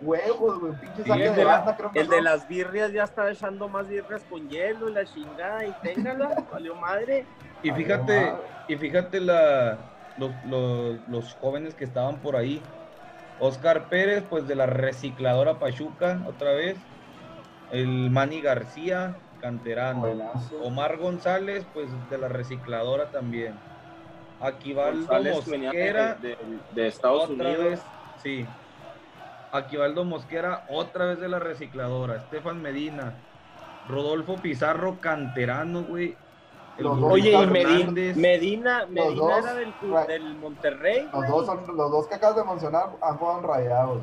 [0.05, 2.47] Huevos, güey, pinche Sí, saque el de de la- banda, creo que El de las
[2.47, 7.27] birrias ya está echando más birrias con hielo y la chingada y téngala, valió madre.
[7.63, 8.33] Y fíjate,
[8.69, 12.63] y fíjate la, los, los, los jóvenes que estaban por ahí.
[13.39, 16.79] Oscar Pérez, pues de la recicladora Pachuca, otra vez.
[17.71, 20.01] El Manny García, canterano.
[20.01, 20.61] Buenazo.
[20.61, 23.59] Omar González, pues de la recicladora también.
[24.39, 27.65] Aquivaldo González Mosquera, de, de- de Estados otra Unidos.
[27.65, 27.83] vez,
[28.23, 28.47] sí.
[29.57, 32.17] Aquivaldo Mosquera, otra vez de la recicladora.
[32.17, 33.15] Estefan Medina,
[33.89, 36.17] Rodolfo Pizarro, canterano, güey.
[36.83, 38.15] Oye, y Medina.
[38.17, 40.07] Medina, Medina dos, era del, right.
[40.09, 41.09] del Monterrey.
[41.13, 44.03] Los dos, son, los dos que acabas de mencionar han jugado en rayados.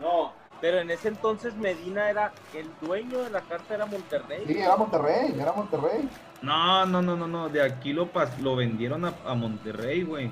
[0.00, 4.44] No, pero en ese entonces Medina era el dueño de la carta era Monterrey.
[4.46, 6.08] Sí, era Monterrey, era Monterrey.
[6.40, 7.48] No, no, no, no, no.
[7.48, 10.30] De aquí lo, pas- lo vendieron a, a Monterrey, güey.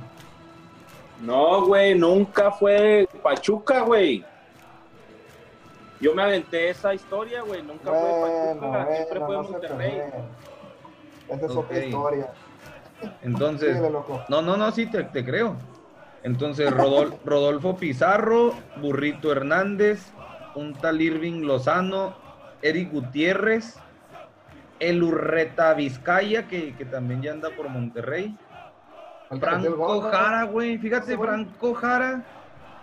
[1.20, 4.24] No, güey, nunca fue Pachuca, güey.
[6.02, 10.02] Yo me aventé esa historia, güey, nunca fue Bueno, Pachuca, siempre fue no Monterrey.
[11.28, 11.84] Esa es otra Ok.
[11.84, 12.32] historia.
[13.22, 13.80] Entonces,
[14.28, 15.56] no, no, no, sí, te, te creo.
[16.24, 20.12] Entonces, Rodol- Rodolfo Pizarro, Burrito Hernández,
[20.56, 22.16] un tal Irving Lozano,
[22.62, 23.78] Eric Gutiérrez,
[24.80, 28.36] el Urreta Vizcaya, que, que también ya anda por Monterrey.
[29.38, 30.00] Franco.
[30.00, 30.78] Jara, güey.
[30.78, 31.16] Fíjate.
[31.16, 32.24] Franco Jara.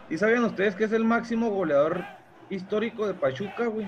[0.09, 2.03] ¿Y sabían ustedes que es el máximo goleador
[2.49, 3.87] histórico de Pachuca, güey?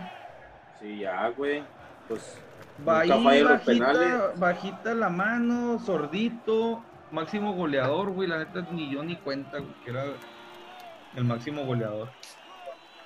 [0.80, 1.64] Sí, ya, güey.
[2.08, 2.38] Pues
[2.88, 4.40] Va Nunca ahí, los bajita, penales.
[4.40, 8.28] bajita la mano, sordito, máximo goleador, güey.
[8.28, 10.06] La neta ni yo ni cuenta, güey, que era
[11.16, 12.12] el máximo goleador.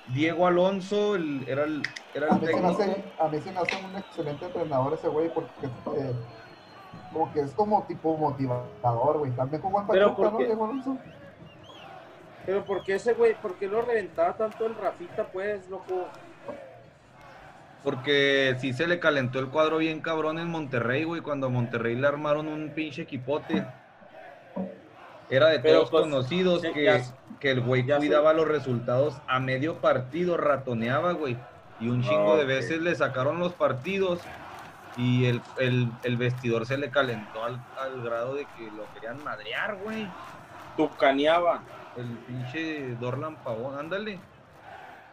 [0.08, 1.82] Diego Alonso el- era el,
[2.14, 2.82] era A el mí, se me técnico.
[2.82, 6.14] hace, a mí se me hace un excelente entrenador ese güey porque eh,
[7.12, 9.32] como que es como tipo motivador, güey.
[9.32, 10.38] También jugó en Pachuca, ¿por ¿no?
[10.38, 10.98] Diego Alonso.
[12.46, 16.12] Pero ¿por qué ese güey, por qué lo reventaba tanto el Rafita, pues, loco?
[17.82, 21.96] Porque sí se le calentó el cuadro bien cabrón en Monterrey, güey, cuando a Monterrey
[21.96, 23.64] le armaron un pinche equipote.
[25.28, 27.00] Era de Pero, todos pues, conocidos sí, que, ya-
[27.40, 31.36] que el güey cuidaba los resultados a medio partido, ratoneaba, güey.
[31.80, 34.20] Y un chingo de veces le sacaron los partidos
[34.96, 39.22] y el, el- el vestidor se le calentó al, al grado de que lo querían
[39.22, 40.08] madrear, güey.
[40.76, 41.62] Tucaneaba.
[41.96, 44.18] El pinche Dorlan Pavón, ándale.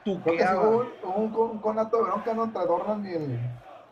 [0.03, 0.69] Creo que sí Tuqueaba.
[0.69, 2.43] hubo un, un, con- un conato de bronca ¿no?
[2.45, 3.39] entre Dorlan y el.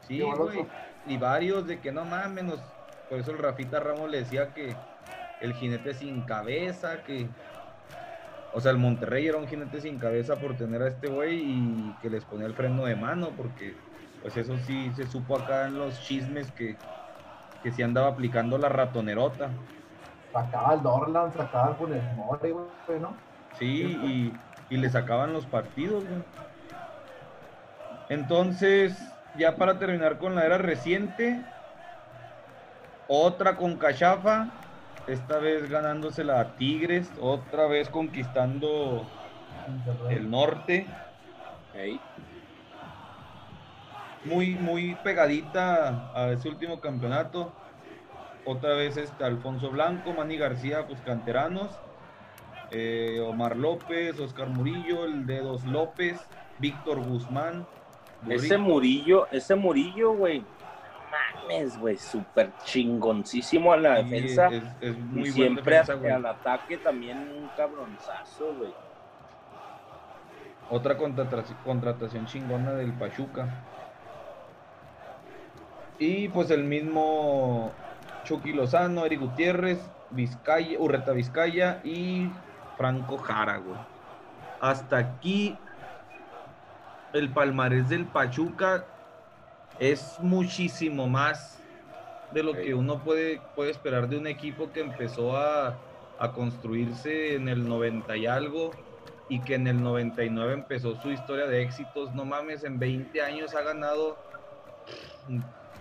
[0.07, 0.65] Sí, güey.
[1.07, 2.59] Y varios de que no mames, nos-
[3.09, 4.75] por eso el Rafita Ramos le decía que
[5.41, 7.27] el jinete sin cabeza, que.
[8.53, 11.95] O sea, el Monterrey era un jinete sin cabeza por tener a este güey y
[12.01, 13.73] que les ponía el freno de mano, porque
[14.21, 16.75] pues eso sí se supo acá en los chismes que,
[17.63, 19.51] que sí andaba aplicando la ratonerota.
[20.31, 23.25] Sacaba el Dorlan, sacaba el Funes Mori, güey, ¿no?
[23.51, 23.67] Sí,
[24.69, 26.23] y, y le sacaban los partidos, güey.
[28.09, 31.45] Entonces, ya para terminar con la era reciente,
[33.07, 34.51] otra con Cachafa,
[35.05, 39.17] esta vez ganándosela a Tigres, otra vez conquistando
[40.07, 41.01] el norte.
[44.23, 47.57] Muy, muy pegadita a ese último campeonato.
[48.45, 51.69] Otra vez este Alfonso Blanco, Manny García, pues canteranos.
[52.71, 56.21] eh, Omar López, Oscar Murillo, el Dedos López,
[56.57, 57.67] Víctor Guzmán.
[58.29, 58.57] Ese.
[58.57, 60.43] Murillo, ese Murillo, güey.
[61.11, 64.47] Mames, güey, súper chingoncísimo a la Sí, defensa.
[64.47, 68.73] es, es y muy buen siempre defensa, al ataque también un cabronzazo, güey.
[70.69, 73.49] Otra contratación, contratación chingona del Pachuca.
[75.99, 77.71] Y pues el mismo
[78.31, 82.29] Chucky Lozano, Eric Gutiérrez, Vizcaya, Urreta Vizcaya y
[82.77, 83.77] Franco Jara, güey.
[84.61, 85.57] Hasta aquí
[87.11, 88.85] el palmarés del Pachuca
[89.79, 91.61] es muchísimo más
[92.31, 95.77] de lo que uno puede, puede esperar de un equipo que empezó a,
[96.17, 98.71] a construirse en el 90 y algo
[99.27, 102.15] y que en el 99 empezó su historia de éxitos.
[102.15, 104.17] No mames, en 20 años ha ganado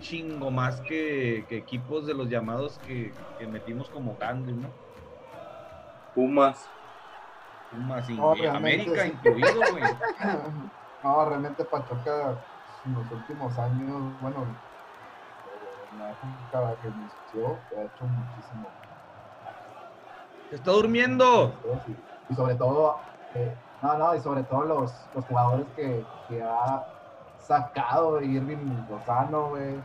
[0.01, 4.73] chingo más que, que equipos de los llamados que, que metimos como grandes, ¿no?
[6.13, 6.69] Pumas.
[7.71, 9.11] No, eh, realmente América sí.
[9.13, 9.83] incluido, güey.
[11.03, 12.43] No, realmente Pachuca
[12.85, 14.55] en los últimos años, bueno,
[15.89, 18.71] en la época que inició, ha hecho muchísimo.
[20.51, 21.59] ¡Está durmiendo!
[21.87, 21.97] Y,
[22.29, 23.01] y sobre todo,
[23.33, 26.85] eh, no, no, y sobre todo los, los jugadores que, que ha
[27.41, 29.75] sacado Irving Lozano, güey.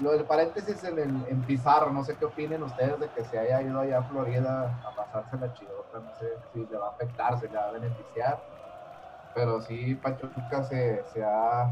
[0.00, 3.38] Lo del paréntesis en, el, en Pizarro, no sé qué opinen ustedes de que se
[3.38, 6.90] haya ido allá a Florida a pasarse la chidota, no sé si le va a
[6.90, 8.42] afectar, si le va a beneficiar.
[9.34, 11.70] Pero sí, Pachuca se, se ha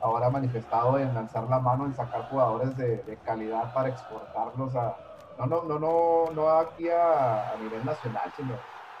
[0.00, 4.96] ahora manifestado en lanzar la mano, en sacar jugadores de, de calidad para exportarlos a,
[5.38, 8.54] no, no, no, no, no aquí a, a nivel nacional, sino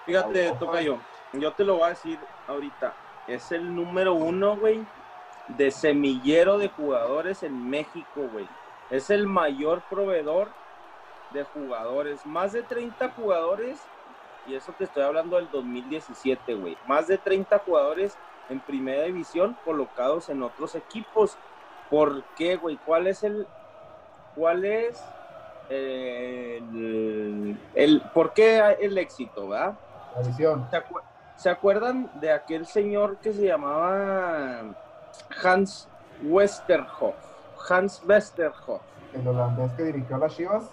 [0.04, 0.58] Fíjate, Ojo.
[0.58, 0.98] Tocayo,
[1.32, 2.94] yo te lo voy a decir ahorita.
[3.26, 4.86] Es el número uno, güey,
[5.48, 8.48] de semillero de jugadores en México, güey.
[8.90, 10.50] Es el mayor proveedor
[11.30, 12.24] de jugadores.
[12.26, 13.80] Más de 30 jugadores,
[14.44, 16.76] y eso te estoy hablando del 2017, güey.
[16.86, 18.16] Más de 30 jugadores
[18.48, 21.38] en primera división colocados en otros equipos.
[21.88, 22.78] ¿Por qué, güey?
[22.78, 23.46] ¿Cuál es el...
[24.34, 25.00] ¿Cuál es
[25.68, 29.80] el, el, ¿Por qué el éxito, verdad?
[30.14, 30.68] la visión.
[30.70, 31.02] ¿Se, acu-
[31.36, 34.76] se acuerdan de aquel señor que se llamaba
[35.42, 35.88] Hans
[36.22, 37.14] Westerhoff?
[37.68, 38.82] Hans Westerhoff.
[39.14, 40.70] El holandés que dirigió las Chivas.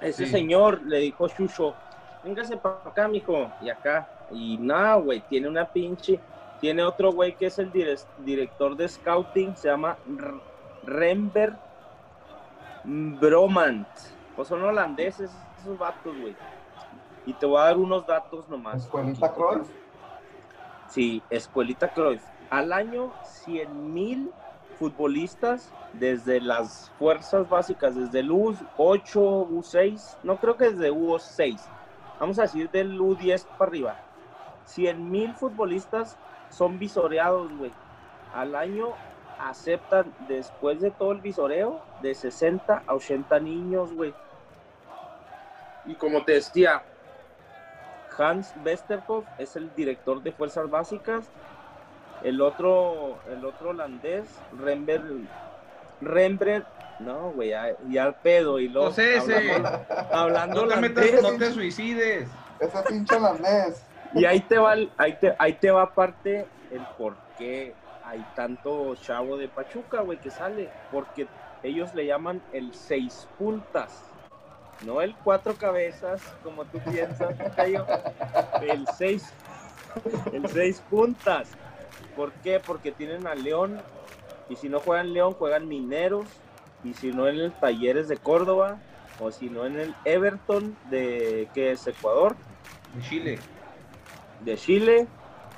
[0.00, 0.32] Ese Sí.
[0.32, 1.74] señor le dijo a Shusho,
[2.22, 4.08] véngase para acá, mijo, y acá.
[4.30, 6.18] Y nada, güey, tiene una pinche.
[6.60, 10.40] Tiene otro güey que es el dire- director de scouting, se llama R-
[10.84, 11.54] Rember
[12.84, 13.86] Bromant.
[14.36, 16.34] Pues son holandeses esos vatos, güey.
[17.26, 18.82] Y te voy a dar unos datos nomás.
[18.84, 19.68] Escuelita Cruyff.
[20.88, 22.22] Sí, Escuelita Cruyff.
[22.54, 24.30] Al año, 100 mil
[24.78, 31.58] futbolistas desde las fuerzas básicas, desde el U8, U6, no creo que desde U6,
[32.20, 33.96] vamos a decir del U10 para arriba.
[34.66, 36.16] 100 mil futbolistas
[36.48, 37.72] son visoreados, güey.
[38.32, 38.90] Al año
[39.40, 44.14] aceptan, después de todo el visoreo, de 60 a 80 niños, güey.
[45.86, 46.84] Y como te decía,
[48.16, 51.28] Hans Westerhoff es el director de fuerzas básicas.
[52.24, 55.02] El otro, el otro holandés, Rember,
[56.00, 56.66] Rembrandt,
[56.98, 59.16] no, güey, ya, ya al pedo y luego ese.
[59.52, 62.30] hablando, hablando No te holandés, metas, no te suicides.
[62.58, 63.84] Ese pinche holandés.
[64.14, 68.24] y ahí te va, el- ahí te, ahí te va parte el por qué hay
[68.34, 71.28] tanto chavo de Pachuca, güey, que sale, porque
[71.62, 74.10] ellos le llaman el seis puntas,
[74.80, 77.34] no el cuatro cabezas, como tú piensas,
[78.62, 79.34] el seis,
[80.32, 81.54] el seis puntas.
[82.16, 82.60] ¿Por qué?
[82.60, 83.80] Porque tienen a León,
[84.48, 86.26] y si no juegan León, juegan Mineros,
[86.82, 88.78] y si no en el Talleres de Córdoba,
[89.20, 92.36] o si no en el Everton de, que es Ecuador,
[92.94, 93.38] En Chile.
[94.44, 95.06] de Chile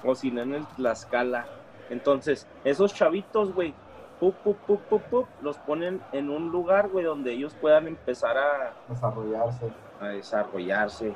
[0.05, 1.47] o si no en el Tlaxcala.
[1.91, 3.73] Entonces, esos chavitos, güey,
[4.21, 8.37] pup, pup, pup, pup, pup, los ponen en un lugar, güey, donde ellos puedan empezar
[8.37, 9.67] a, Desarrollarse.
[10.01, 11.15] a desarrollarse.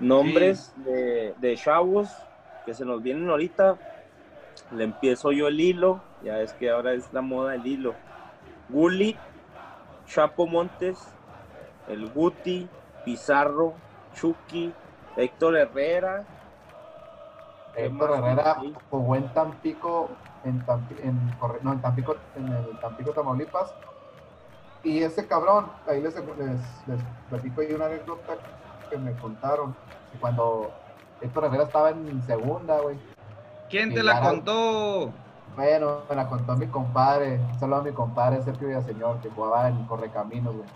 [0.00, 2.08] Nombres de, de chavos
[2.64, 3.76] que se nos vienen ahorita.
[4.70, 7.94] Le empiezo yo el hilo, ya es que ahora es la moda el hilo.
[8.68, 9.16] Gullit,
[10.06, 10.98] Chapo Montes,
[11.88, 12.68] el Guti,
[13.04, 13.74] Pizarro,
[14.14, 14.72] Chucky,
[15.16, 16.24] Héctor Herrera,
[17.76, 18.56] Héctor Herrera
[18.90, 20.10] jugó en Tampico,
[20.44, 20.64] en,
[21.02, 23.72] en, no, en Tampico, en el Tampico, Tamaulipas.
[24.82, 28.34] Y ese cabrón, ahí les, les, platico ahí una anécdota
[28.88, 29.74] que me contaron.
[30.20, 30.70] Cuando
[31.20, 32.98] Héctor Herrera estaba en segunda, güey.
[33.70, 35.12] ¿Quién te la contó?
[35.54, 39.84] Bueno, me la contó mi compadre, solo a mi compadre Sergio Villaseñor, que jugaba en
[39.86, 40.68] Correcaminos, güey.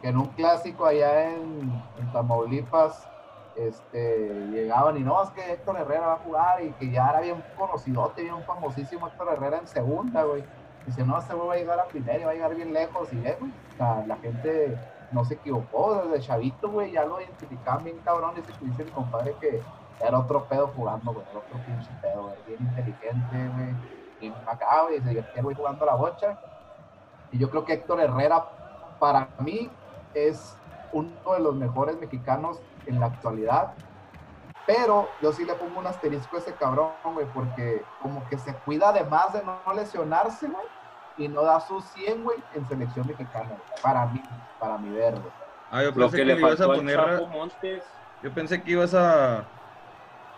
[0.00, 3.06] Que en un clásico allá en, en Tamaulipas,
[3.54, 7.20] este, llegaban y no, es que Héctor Herrera va a jugar y que ya era
[7.20, 10.44] bien conocidote, bien famosísimo Héctor Herrera en segunda, güey.
[10.86, 13.12] Dice, no, este güey va a llegar a primera y va a llegar bien lejos.
[13.12, 14.78] Y, eh, güey, la gente
[15.10, 18.32] no se equivocó, desde chavito, güey, ya lo identificaban bien cabrón.
[18.38, 19.60] Ese que dice mi compadre que
[20.00, 23.74] era otro pedo jugando, güey, otro pinche pedo, güey, bien inteligente, güey,
[24.20, 26.38] bien macabro, y se divertía, güey, jugando la bocha.
[27.32, 28.44] Y yo creo que Héctor Herrera,
[28.98, 29.70] para mí,
[30.14, 30.56] es
[30.92, 33.74] uno de los mejores mexicanos en la actualidad.
[34.66, 38.54] Pero yo sí le pongo un asterisco a ese cabrón, güey, porque como que se
[38.54, 40.66] cuida además de no lesionarse, güey,
[41.16, 44.22] y no da sus 100, güey, en selección mexicana, para mí,
[44.60, 45.14] para mi ver,
[45.70, 47.28] Ah, yo pensé que, le ibas a poner...
[48.22, 49.44] Yo pensé que ibas a,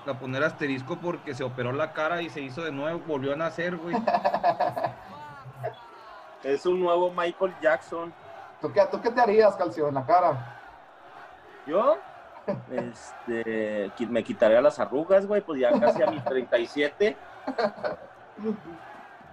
[0.07, 3.37] a poner asterisco porque se operó la cara y se hizo de nuevo, volvió a
[3.37, 3.95] nacer, güey.
[6.43, 8.13] es un nuevo Michael Jackson.
[8.61, 10.57] ¿Tú qué, ¿Tú qué te harías, Calcio, en la cara?
[11.67, 11.99] ¿Yo?
[12.73, 17.17] Este, me quitaría las arrugas, güey, pues ya casi a mis 37.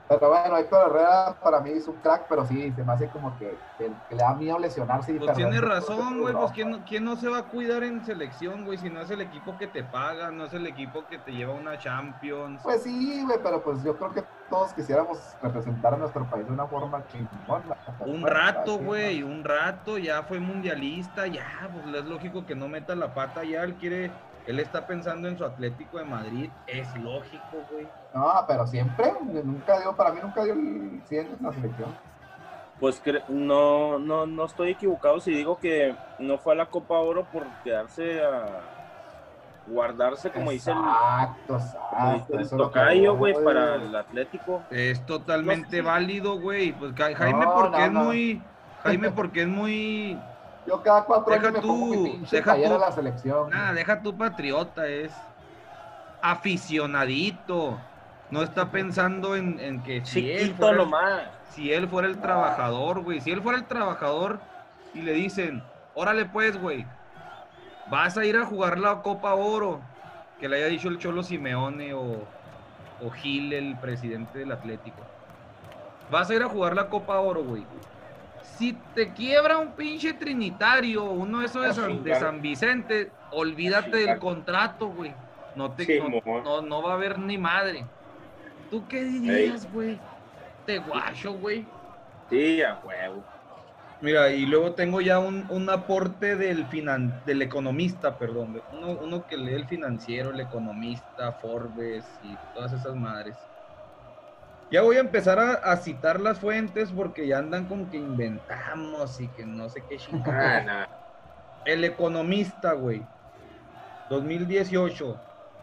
[0.08, 3.38] Pero bueno, Héctor Herrera para mí es un crack, pero sí, se me hace como
[3.38, 5.14] que, le da miedo lesionarse.
[5.14, 8.64] Y pues tiene razón, güey, pues ¿quién, ¿quién, no se va a cuidar en selección,
[8.64, 8.78] güey?
[8.78, 11.54] Si no es el equipo que te paga, no es el equipo que te lleva
[11.54, 12.62] a una Champions.
[12.64, 16.54] Pues sí, güey, pero pues yo creo que todos quisiéramos representar a nuestro país de
[16.54, 17.76] una forma chingona.
[18.00, 22.96] Un rato, güey, un rato, ya fue mundialista, ya, pues es lógico que no meta
[22.96, 24.12] la pata, ya él quiere
[24.48, 27.86] él está pensando en su Atlético de Madrid, es lógico, güey.
[28.14, 29.12] No, pero siempre,
[29.44, 31.96] nunca dio, para mí nunca dio el 100 en la selección.
[32.80, 37.26] Pues no, no, no estoy equivocado si digo que no fue a la Copa Oro
[37.26, 38.62] por quedarse a
[39.68, 44.64] guardarse, como dice el, exacto, el tocayo, güey, para el Atlético.
[44.72, 46.72] Es totalmente válido, güey.
[46.72, 48.42] Pues Jaime, porque es muy.
[48.84, 50.18] Jaime, porque es muy
[50.68, 53.50] yo cada cuatro años me pongo mi pinche deja tú, la selección.
[53.50, 55.14] Nada, deja tu patriota, es
[56.22, 57.80] aficionadito.
[58.30, 63.22] No está pensando en, que si él, fuera si él fuera el trabajador, güey.
[63.22, 64.42] Si él fuera el trabajador
[64.94, 65.64] y le dicen,
[65.94, 66.86] órale pues, güey,
[67.90, 69.80] vas a ir a jugar la Copa Oro,
[70.42, 72.28] que le haya dicho el Cholo Simeone o,
[73.02, 75.00] o Gil, el presidente del Atlético.
[76.12, 77.66] Vas a ir a jugar la Copa Oro, güey
[78.42, 84.88] si te quiebra un pinche trinitario, uno de esos de San, Vicente, olvídate del contrato,
[84.88, 85.14] güey.
[85.56, 87.86] No, te, no, no, va a haber ni madre.
[88.70, 90.00] ¿Tú qué dirías, güey?
[90.66, 91.66] Te guacho, güey.
[92.30, 93.24] Sí, a huevo.
[94.00, 98.62] Mira, y luego tengo ya un, aporte del, finan, del economista, perdón.
[98.72, 103.50] Uno, uno que lee el financiero, el economista, Forbes y todas esas madres.
[104.70, 109.30] Ya voy a empezar a, citar las fuentes porque ya andan como que inventamos y
[109.30, 110.90] que no sé qué chingada.
[111.66, 113.02] El economista, güey.
[114.10, 115.18] 2018.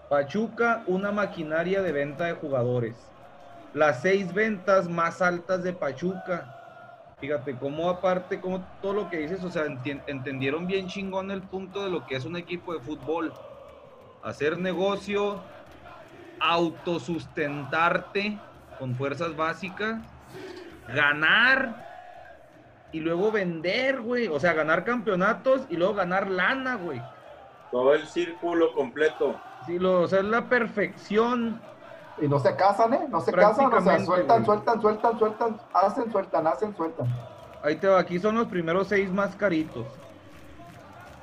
[0.08, 2.96] Pachuca, una maquinaria de venta de jugadores.
[3.74, 6.48] Las seis ventas más altas de Pachuca.
[7.20, 11.84] Fíjate, cómo aparte, como todo lo que dices, o sea, entendieron bien chingón el punto
[11.84, 13.32] de lo que es un equipo de fútbol.
[14.22, 15.42] Hacer negocio,
[16.40, 18.38] autosustentarte
[18.78, 20.00] con fuerzas básicas,
[20.88, 21.84] ganar
[22.92, 24.28] y luego vender, güey.
[24.28, 27.02] O sea, ganar campeonatos y luego ganar lana, güey.
[27.70, 29.40] Todo el círculo completo.
[29.66, 31.60] Sí, lo, o sea, es la perfección.
[32.20, 33.06] Y no se casan, ¿eh?
[33.08, 37.06] No se casan, o sea, sueltan, sueltan, sueltan, sueltan, hacen, sueltan, hacen, sueltan.
[37.64, 39.86] Ahí te va, aquí son los primeros seis más caritos.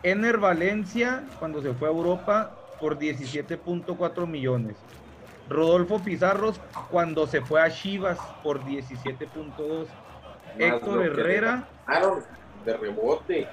[0.04, 4.76] Ener Valencia, cuando se fue a Europa, por 17.4 millones.
[5.52, 9.88] Rodolfo Pizarros cuando se fue a Chivas por 17.2.
[10.58, 11.68] Héctor Herrera.
[12.66, 13.48] De rebote.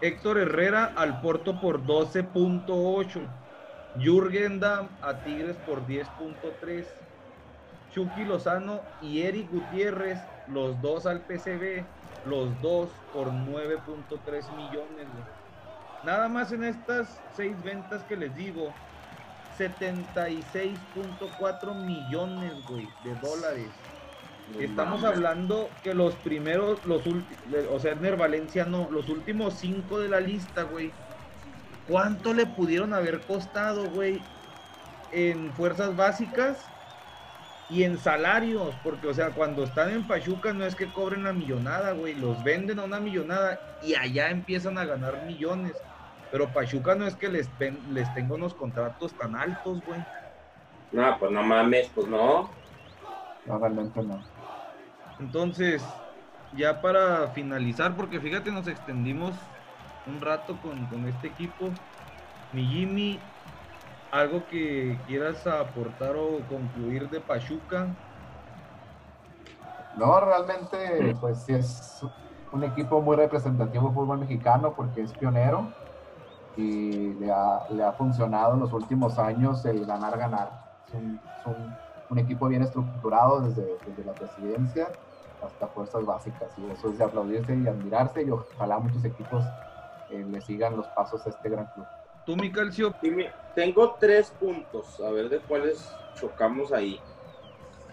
[0.00, 3.26] Héctor Herrera al Porto por 12.8.
[3.96, 6.84] Jürgen Damm a Tigres por 10.3.
[7.92, 11.84] Chucky Lozano y Eric Gutiérrez, los dos al PCB,
[12.26, 15.06] los dos por 9.3 millones.
[16.02, 18.74] Nada más en estas seis ventas que les digo,
[19.58, 23.70] 76.4 millones, güey, de dólares.
[24.58, 27.02] Estamos hablando que los primeros, los
[27.70, 30.92] o sea, Ner Valencia no, los últimos cinco de la lista, güey.
[31.88, 34.20] ¿Cuánto le pudieron haber costado, güey?
[35.14, 36.72] en fuerzas básicas
[37.68, 41.32] y en salarios, porque, o sea, cuando están en Pachuca no es que cobren la
[41.32, 45.72] millonada, güey, los venden a una millonada y allá empiezan a ganar millones.
[46.34, 47.48] Pero Pachuca no es que les,
[47.86, 50.04] les tenga unos contratos tan altos, güey.
[50.90, 52.58] No, pues no mames, pues no.
[53.44, 54.20] No, realmente no.
[55.20, 56.02] Entonces,
[56.50, 59.36] ya para finalizar, porque fíjate, nos extendimos
[60.06, 61.72] un rato con, con este equipo.
[62.50, 63.22] Mi Jimmy,
[64.10, 67.96] ¿Algo que quieras aportar o concluir de Pachuca?
[69.94, 72.00] No, realmente, pues sí es
[72.50, 75.83] un equipo muy representativo del fútbol mexicano porque es pionero
[76.56, 80.50] y le ha, funcionado en los últimos años el ganar-ganar.
[80.88, 80.94] Es,
[82.10, 84.88] un, equipo bien estructurado desde, la presidencia
[85.44, 89.42] hasta fuerzas básicas y eso es de aplaudirse y admirarse y ojalá muchos equipos
[90.10, 91.86] eh, le sigan los pasos a este gran club.
[92.24, 92.94] ¿Tú, mi calcio?
[93.54, 97.00] Tengo tres puntos, a ver de cuáles chocamos ahí.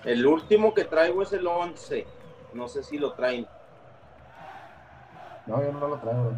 [0.05, 2.07] El último que traigo es el 11.
[2.53, 3.47] No sé si lo traen.
[5.45, 6.32] No, yo no lo traigo.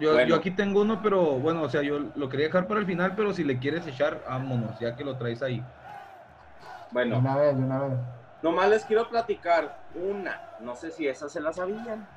[0.00, 2.86] Yo, yo, aquí tengo uno, pero bueno, o sea, yo lo quería dejar para el
[2.86, 5.62] final, pero si le quieres echar, vámonos, ya que lo traes ahí.
[6.90, 7.18] Bueno.
[7.18, 7.98] Una vez, una vez.
[8.42, 10.40] Nomás les quiero platicar una.
[10.60, 12.08] No sé si esa se la sabían.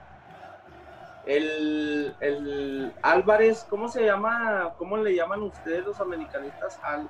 [1.26, 4.74] El, el, Álvarez, ¿cómo se llama?
[4.78, 7.10] ¿Cómo le llaman ustedes los americanistas al,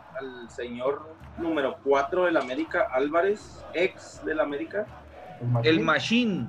[0.50, 4.86] señor número 4 del América, Álvarez, ex del América?
[5.64, 6.48] El Machine.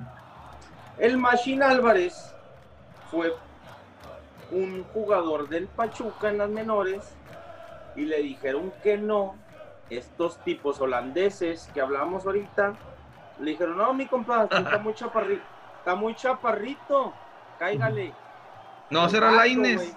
[0.99, 2.33] El Machine Álvarez
[3.09, 3.33] fue
[4.51, 7.15] un jugador del Pachuca en las menores
[7.95, 9.35] y le dijeron que no.
[9.89, 12.73] Estos tipos holandeses que hablamos ahorita,
[13.39, 15.43] le dijeron, no, mi compadre, está muy chaparrito,
[15.79, 17.13] está muy chaparrito
[17.57, 18.13] cáigale.
[18.89, 19.95] No será la Inés.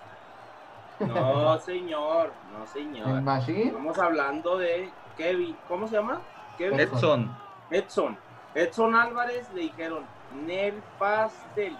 [1.00, 3.22] No, señor, no, señor.
[3.48, 6.20] Estamos hablando de Kevin, ¿cómo se llama?
[6.56, 6.80] Kevin.
[6.80, 7.36] Edson.
[7.70, 8.18] Edson.
[8.54, 10.04] Edson Álvarez le dijeron,
[10.46, 11.76] Nel Pastel.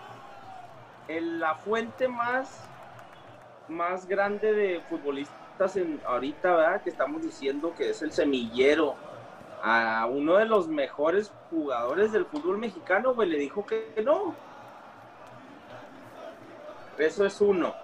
[1.09, 2.65] En la fuente más,
[3.69, 6.83] más grande de futbolistas en, ahorita, ¿verdad?
[6.83, 8.95] Que estamos diciendo que es el semillero.
[9.61, 14.37] A uno de los mejores jugadores del fútbol mexicano, güey, le dijo que no
[16.99, 17.75] eso es uno.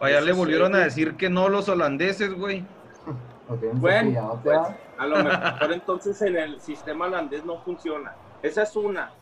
[0.00, 2.64] Allá le volvieron a decir que no los holandeses, güey.
[3.74, 4.58] Bueno, pues,
[4.98, 8.14] a lo mejor entonces en el sistema holandés no funciona.
[8.42, 9.12] Esa es una.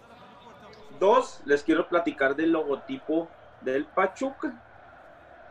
[0.99, 3.29] Dos, les quiero platicar del logotipo
[3.65, 4.53] del Pachuca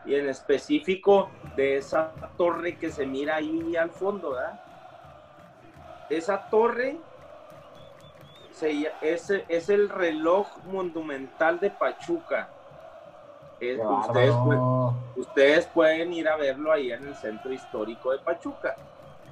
[0.04, 4.60] y en específico de esa torre que se mira ahí al fondo, ¿verdad?
[6.10, 6.98] Esa torre
[9.00, 12.50] es, es el reloj monumental de Pachuca
[15.16, 18.76] ustedes, pueden ir a verlo ahí en el centro histórico de Pachuca.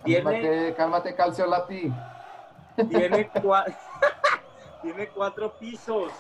[0.05, 1.93] Tiene, cálmate, Calcio Lati.
[2.89, 3.31] Tiene,
[4.83, 6.13] tiene cuatro pisos.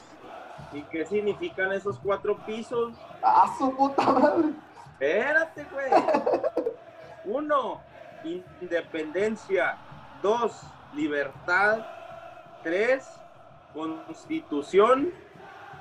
[0.72, 2.94] ¿Y qué significan esos cuatro pisos?
[3.22, 4.50] ¡Ah, su puta madre!
[4.98, 5.90] Espérate, güey.
[7.24, 7.80] Uno,
[8.60, 9.76] independencia.
[10.22, 10.62] Dos,
[10.94, 11.84] libertad.
[12.62, 13.08] Tres,
[13.74, 15.12] constitución.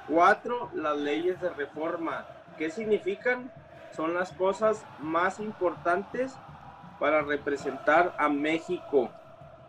[0.08, 2.26] Cuatro, las leyes de reforma.
[2.58, 3.52] ¿Qué significan?
[3.96, 6.36] Son las cosas más importantes
[7.00, 9.10] para representar a México.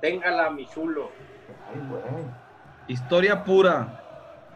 [0.00, 1.10] Téngala, mi chulo.
[2.88, 4.01] Historia pura.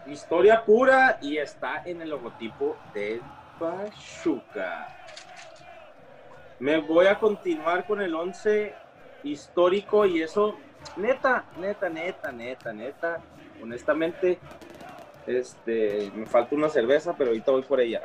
[0.09, 3.21] Historia pura y está en el logotipo de
[3.59, 4.89] Pachuca.
[6.61, 8.75] Me voy a continuar con el 11
[9.25, 10.57] histórico y eso,
[10.97, 13.21] neta, neta, neta, neta, neta,
[13.61, 14.39] honestamente,
[15.27, 18.03] este, me falta una cerveza, pero ahorita voy por ella.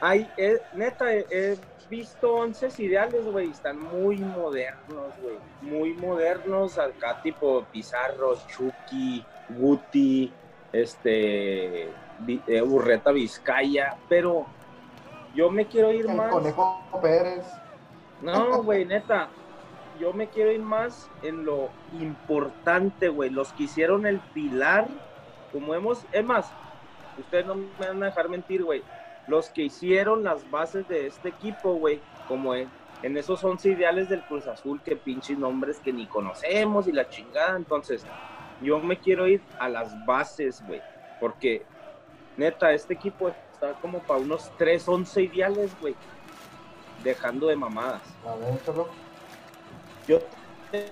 [0.00, 1.58] Ay, eh, neta, he,
[1.90, 10.32] visto 11 ideales, güey, están muy modernos, güey, muy modernos, acá tipo Pizarro, Chucky, Guti,
[10.74, 11.84] este,
[12.46, 14.46] eh, Urreta Vizcaya, pero
[15.34, 16.30] yo me quiero ir más.
[16.30, 17.46] Conejo Pérez.
[18.20, 19.28] No, güey, neta,
[19.98, 21.68] yo me quiero ir más en lo
[22.00, 24.88] importante, güey, los que hicieron el pilar
[25.54, 26.50] como hemos, es más,
[27.16, 28.82] ustedes no me van a dejar mentir, güey,
[29.28, 32.68] los que hicieron las bases de este equipo, güey, como en,
[33.02, 37.08] en esos 11 ideales del Cruz Azul, que pinches nombres que ni conocemos y la
[37.08, 38.04] chingada, entonces,
[38.64, 40.82] yo me quiero ir a las bases, güey,
[41.20, 41.64] porque
[42.36, 45.94] neta, este equipo está como para unos 3, 11 ideales, güey,
[47.02, 48.02] dejando de mamadas.
[48.26, 48.58] A ver,
[50.08, 50.18] Yo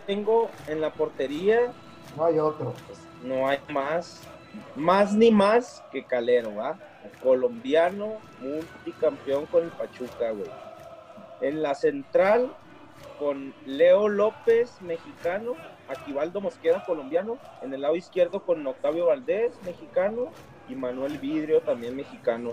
[0.07, 1.73] tengo en la portería.
[2.17, 2.75] No hay otro.
[2.87, 3.01] Pues.
[3.25, 4.23] No hay más
[4.75, 6.79] más ni más que Calero, ¿va?
[7.23, 10.51] Colombiano, multicampeón con el Pachuca, güey.
[11.41, 12.55] En la central,
[13.19, 15.55] con Leo López, mexicano,
[15.93, 20.33] Aquivaldo Mosqueda, colombiano, en el lado izquierdo con Octavio Valdés, mexicano,
[20.69, 22.53] y Manuel Vidrio, también mexicano.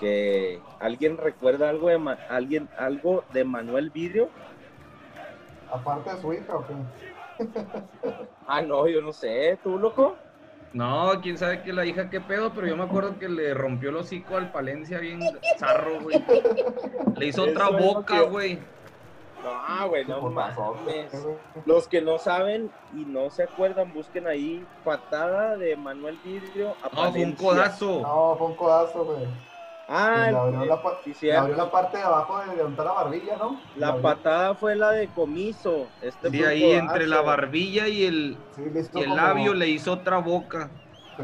[0.00, 4.28] Que alguien recuerda algo de Ma- alguien algo de Manuel Vidrio.
[5.72, 7.44] Aparte de su hija, ¿o qué?
[8.50, 10.16] Ah, no, yo no sé, ¿tú loco?
[10.72, 13.90] No, quién sabe que la hija qué pedo, pero yo me acuerdo que le rompió
[13.90, 15.20] el hocico al Palencia bien
[15.58, 16.22] zarro, güey.
[17.18, 18.58] Le hizo Eso otra boca, que- güey.
[19.42, 20.56] No, güey, no mames.
[21.64, 26.88] Los que no saben y no se acuerdan, busquen ahí patada de Manuel Vidrio a
[26.88, 27.46] No, fue un Palencia.
[27.48, 28.00] codazo.
[28.02, 29.26] No, fue un codazo, güey.
[29.90, 33.36] Ah, le, abrió la, sí, le abrió la parte de abajo de donde la barbilla,
[33.36, 33.58] ¿no?
[33.76, 34.02] La abrió.
[34.02, 35.86] patada fue la de comiso.
[36.02, 36.78] Este Sí, fue ahí codazo.
[36.92, 40.68] entre la barbilla y el, Sí, y el como- labio le hizo otra boca.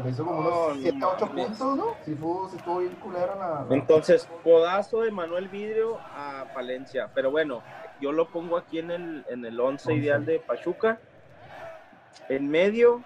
[0.03, 1.45] le hizo como No, unos 7, no 8 mames.
[1.47, 1.85] puntos, ¿no?
[2.03, 3.65] Sí, fue, sí estuvo bien culera la...
[3.69, 7.11] la- Entonces, codazo de Manuel Vidrio a Palencia.
[7.13, 7.61] Pero bueno,
[8.01, 9.93] yo lo pongo aquí en el, en el 11 Once.
[9.93, 10.99] ideal de Pachuca.
[12.29, 13.01] En medio,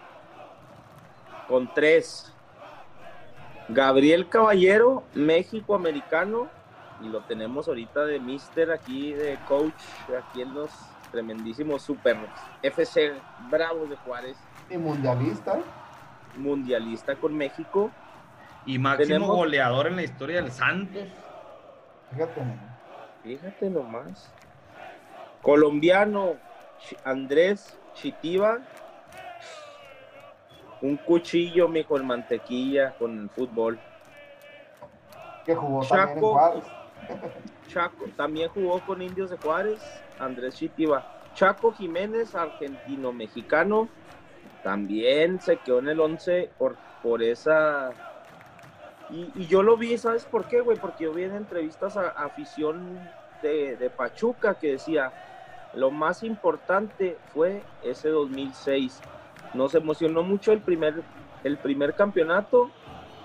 [1.48, 2.34] con tres.
[3.70, 6.48] Gabriel Caballero, México americano.
[7.02, 9.74] Y lo tenemos ahorita de mister aquí, de coach,
[10.18, 10.70] aquí en los
[11.12, 12.18] tremendísimos super
[12.62, 13.14] FC
[13.50, 14.38] Bravos de Juárez.
[14.70, 15.60] Y mundialista.
[16.38, 17.90] Mundialista con México.
[18.66, 21.04] Y máximo Tenemos- goleador en la historia del Santos.
[22.12, 22.42] Fíjate.
[23.24, 24.32] Fíjate nomás.
[25.42, 26.36] Colombiano
[27.04, 28.60] Andrés Chitiva.
[30.82, 33.80] Un cuchillo, mijo, en mantequilla con el fútbol.
[35.46, 36.32] Que jugó también en Chaco.
[36.32, 36.64] Juárez.
[37.68, 39.82] Chaco también jugó con Indios de Juárez.
[40.20, 41.06] Andrés Chitiva.
[41.34, 43.90] Chaco Jiménez, argentino-mexicano.
[44.64, 47.92] También se quedó en el 11 por, por esa.
[49.10, 50.78] Y, y yo lo vi, ¿sabes por qué, güey?
[50.78, 53.00] Porque yo vi en entrevistas a, a afición
[53.42, 55.12] de, de Pachuca que decía:
[55.74, 59.02] lo más importante fue ese 2006.
[59.54, 61.02] Nos emocionó mucho el primer,
[61.44, 62.70] el primer campeonato,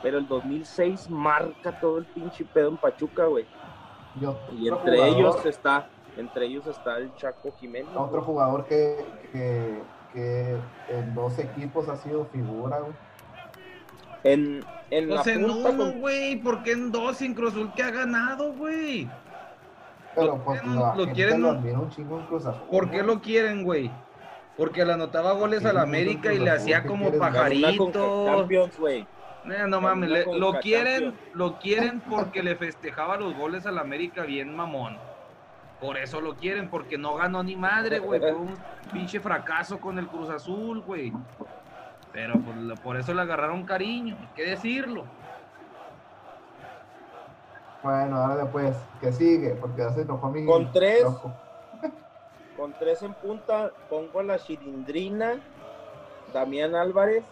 [0.03, 3.47] pero el 2006 marca todo el pinche pedo en Pachuca, güey.
[4.20, 7.91] Y entre jugador- ellos está, entre ellos está el Chaco Jiménez.
[7.97, 9.82] Otro jugador que, que,
[10.12, 10.57] que
[10.91, 12.93] en dos equipos ha sido figura, güey.
[14.23, 16.36] En, en la Pues en punta uno, con- güey.
[16.36, 19.09] ¿Por qué en dos sin Cruz Azul que ha ganado, güey?
[20.15, 22.62] Pero Lo pues quieren- la lo gente quieren- lo admira un chingo en Cruz Azul.
[22.70, 23.91] ¿Por qué lo quieren, güey?
[24.57, 28.47] Porque le anotaba goles al América y le hacía ¿qué como pajarito.
[28.78, 29.01] Güey.
[29.47, 34.23] Eh, no mames, le- lo quieren, lo quieren porque le festejaba los goles al América
[34.23, 34.97] bien mamón.
[35.81, 38.20] Por eso lo quieren, porque no ganó ni madre, güey.
[38.20, 38.55] Fue un
[38.93, 41.12] pinche fracaso con el Cruz Azul, güey.
[42.12, 45.05] Pero por, lo- por eso le agarraron cariño, hay que decirlo.
[47.85, 49.51] Bueno, ahora después, que sigue?
[49.61, 50.47] Porque se enojó mi.
[50.47, 51.02] Con tres.
[51.02, 51.31] loco.
[52.56, 55.40] Con tres en punta, pongo a la Chilindrina,
[56.32, 57.24] Damián Álvarez,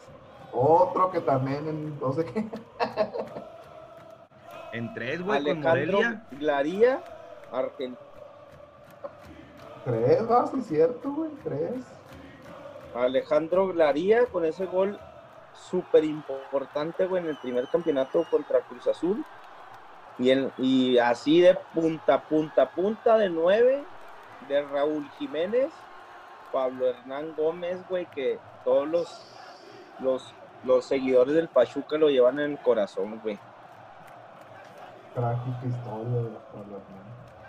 [0.53, 2.45] Otro que también en no sé qué.
[4.73, 5.69] En tres, güey, con Alejandro
[5.99, 6.23] Morelia.
[6.33, 7.01] Glaría,
[7.53, 7.97] Argen-
[9.85, 11.31] Tres, va, sí, cierto, güey.
[11.45, 11.85] Tres.
[12.95, 14.99] Alejandro Glaría con ese gol
[15.53, 19.23] súper importante, güey, en el primer campeonato contra Cruz Azul.
[20.18, 23.84] Y, en- y así de punta, punta, punta de nueve,
[24.48, 25.72] de Raúl Jiménez,
[26.52, 29.24] Pablo Hernán Gómez, güey, que todos los,
[30.01, 30.34] los,
[30.64, 33.39] los seguidores del Pachuca lo llevan en el corazón, güey.
[35.14, 37.02] Trágica historia de Pablo Hernán.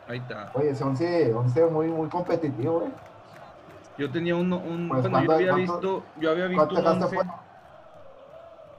[0.08, 0.52] Ahí está.
[0.54, 2.92] Oye, ese 11, 11 muy, muy competitivo, güey.
[3.98, 6.76] Yo tenía un, un Pues, bueno, yo ¿cuánto- había cuánto- visto, yo había visto ¿Cuánto
[6.76, 7.40] un dejaste 11 fuera?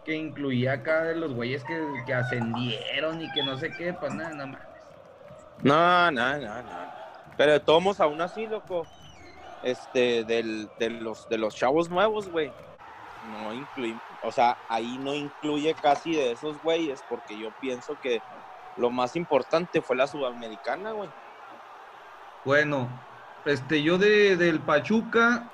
[0.05, 4.15] Que incluía acá de los güeyes que, que ascendieron y que no sé qué, pues
[4.15, 4.63] nada, nada más.
[5.63, 7.05] No, no, no, no.
[7.37, 8.87] Pero de todos modos, aún así, loco,
[9.63, 12.53] este, del, de, los, de los chavos nuevos, güey,
[13.31, 18.21] no incluye, o sea, ahí no incluye casi de esos güeyes, porque yo pienso que
[18.77, 21.09] lo más importante fue la sudamericana, güey.
[22.45, 22.89] Bueno,
[23.47, 25.51] este, yo de, del Pachuca,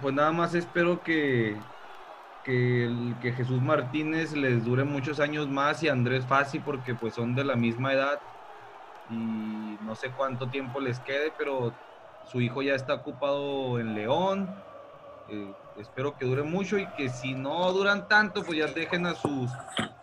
[0.00, 1.56] pues nada más espero que,
[2.50, 7.14] que, el- que Jesús Martínez les dure muchos años más y Andrés Fassi, porque pues
[7.14, 8.18] son de la misma edad
[9.06, 11.80] y no sé cuánto tiempo les quede, pero
[12.22, 14.64] su hijo ya está ocupado en León.
[15.28, 19.14] eh, espero que dure mucho y que si no duran tanto, pues ya dejen a
[19.14, 19.52] sus,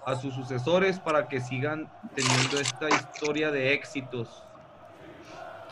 [0.05, 4.49] a sus sucesores para que sigan teniendo esta historia de éxitos.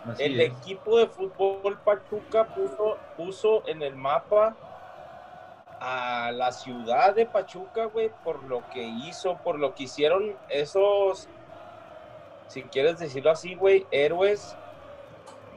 [0.06, 0.54] Así El es.
[0.54, 4.58] equipo de fútbol Pachuca puso, puso en el mapa
[5.80, 11.28] a la ciudad de Pachuca, güey, por lo que hizo, por lo que hicieron esos,
[12.48, 14.56] si quieres decirlo así, güey, héroes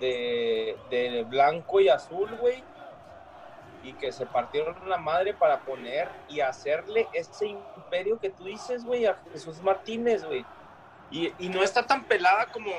[0.01, 2.63] de, blanco y azul, güey,
[3.83, 8.85] y que se partieron la madre para poner y hacerle ese imperio que tú dices,
[8.85, 10.45] güey, a Jesús Martínez, güey.
[11.11, 12.71] Y, y no está tan pelada como,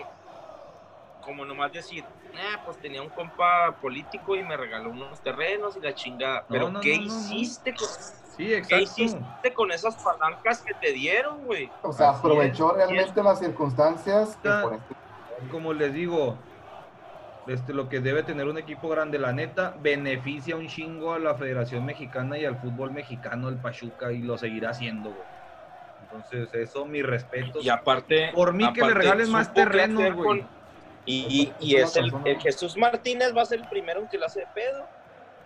[1.22, 2.03] como nomás decir,
[2.40, 6.45] ah, pues tenía un compa político y me regaló unos terrenos y la chingada.
[6.49, 7.20] Pero no, ¿qué no, no, no.
[7.20, 8.84] hiciste con, Sí, qué exacto.
[8.84, 11.70] hiciste con esas palancas que te dieron, güey?
[11.82, 12.88] O sea, aprovechó es.
[12.88, 14.95] realmente las circunstancias que Está- por este-
[15.52, 16.38] Como les digo,
[17.48, 21.36] este, lo que debe tener un equipo grande, la neta, beneficia un chingo a la
[21.36, 25.28] Federación Mexicana y al fútbol mexicano, el Pachuca, y lo seguirá haciendo, güey.
[26.02, 27.60] Entonces, eso, mi respeto.
[27.61, 28.32] Y aparte.
[28.34, 30.40] Por mí que le regalen más qué hacer güey.
[30.41, 30.59] con-
[31.05, 34.27] Y, y, y Es el, Jesús Martínez va a ser el primero en que la
[34.27, 34.88] hace de pedo.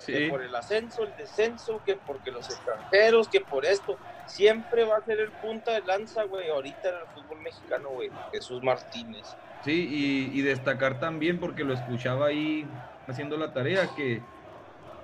[0.06, 3.98] Que Sí, por el ascenso, el descenso, que porque los extranjeros, que por esto.
[4.26, 6.50] Siempre va a ser el punta de lanza, güey.
[6.50, 8.10] Ahorita en el fútbol mexicano, güey.
[8.32, 9.38] Jesús Martínez.
[9.64, 9.88] sí,
[10.34, 12.68] y, y destacar también, porque lo escuchaba ahí
[13.08, 14.22] haciendo la tarea, que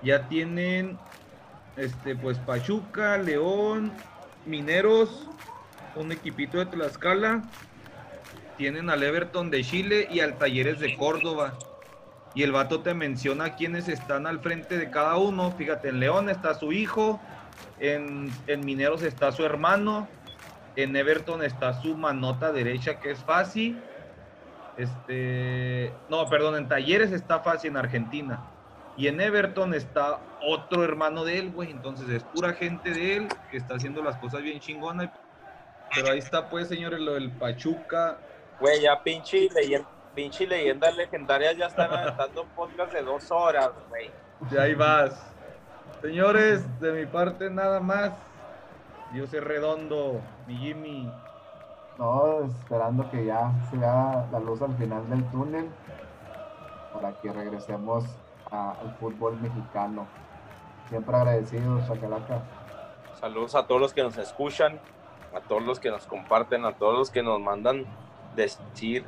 [0.01, 0.99] ya tienen,
[1.77, 3.93] este, pues, Pachuca, León,
[4.45, 5.27] Mineros,
[5.95, 7.43] un equipito de Tlaxcala,
[8.59, 11.53] tienen al Everton de Chile y al Talleres de Córdoba.
[12.35, 15.53] Y el vato te menciona quiénes están al frente de cada uno.
[15.57, 17.21] Fíjate, en León está su hijo,
[17.79, 20.09] en, en Mineros está su hermano,
[20.75, 23.81] en Everton está su manota derecha que es fácil.
[24.75, 28.41] Este, no, perdón, en Talleres está fácil en Argentina.
[28.97, 31.71] Y en Everton está otro hermano de él, güey.
[31.71, 35.11] Entonces es pura gente de él que está haciendo las cosas bien chingonas.
[35.95, 38.17] Pero ahí está, pues, señores, lo del Pachuca.
[38.59, 44.11] Güey, ya pinche leyenda, pinche leyendas legendarias ya están aventando podcast de dos horas, güey.
[44.51, 45.25] Y ahí vas.
[46.01, 48.11] Señores, de mi parte nada más.
[49.13, 51.11] Yo sé redondo, mi Jimmy.
[51.97, 55.69] No, esperando que ya se vea la luz al final del túnel
[56.93, 58.05] para que regresemos
[58.51, 60.07] a- al fútbol mexicano.
[60.87, 62.41] Siempre agradecidos, Chacalaca.
[63.19, 64.79] Saludos a todos los que nos escuchan,
[65.35, 67.85] a todos los que nos comparten, a todos los que nos mandan
[68.43, 69.05] decir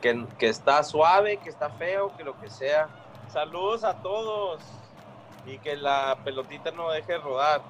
[0.00, 2.88] que, que está suave, que está feo, que lo que sea.
[3.28, 4.62] Saludos a todos
[5.46, 7.62] y que la pelotita no deje de rodar.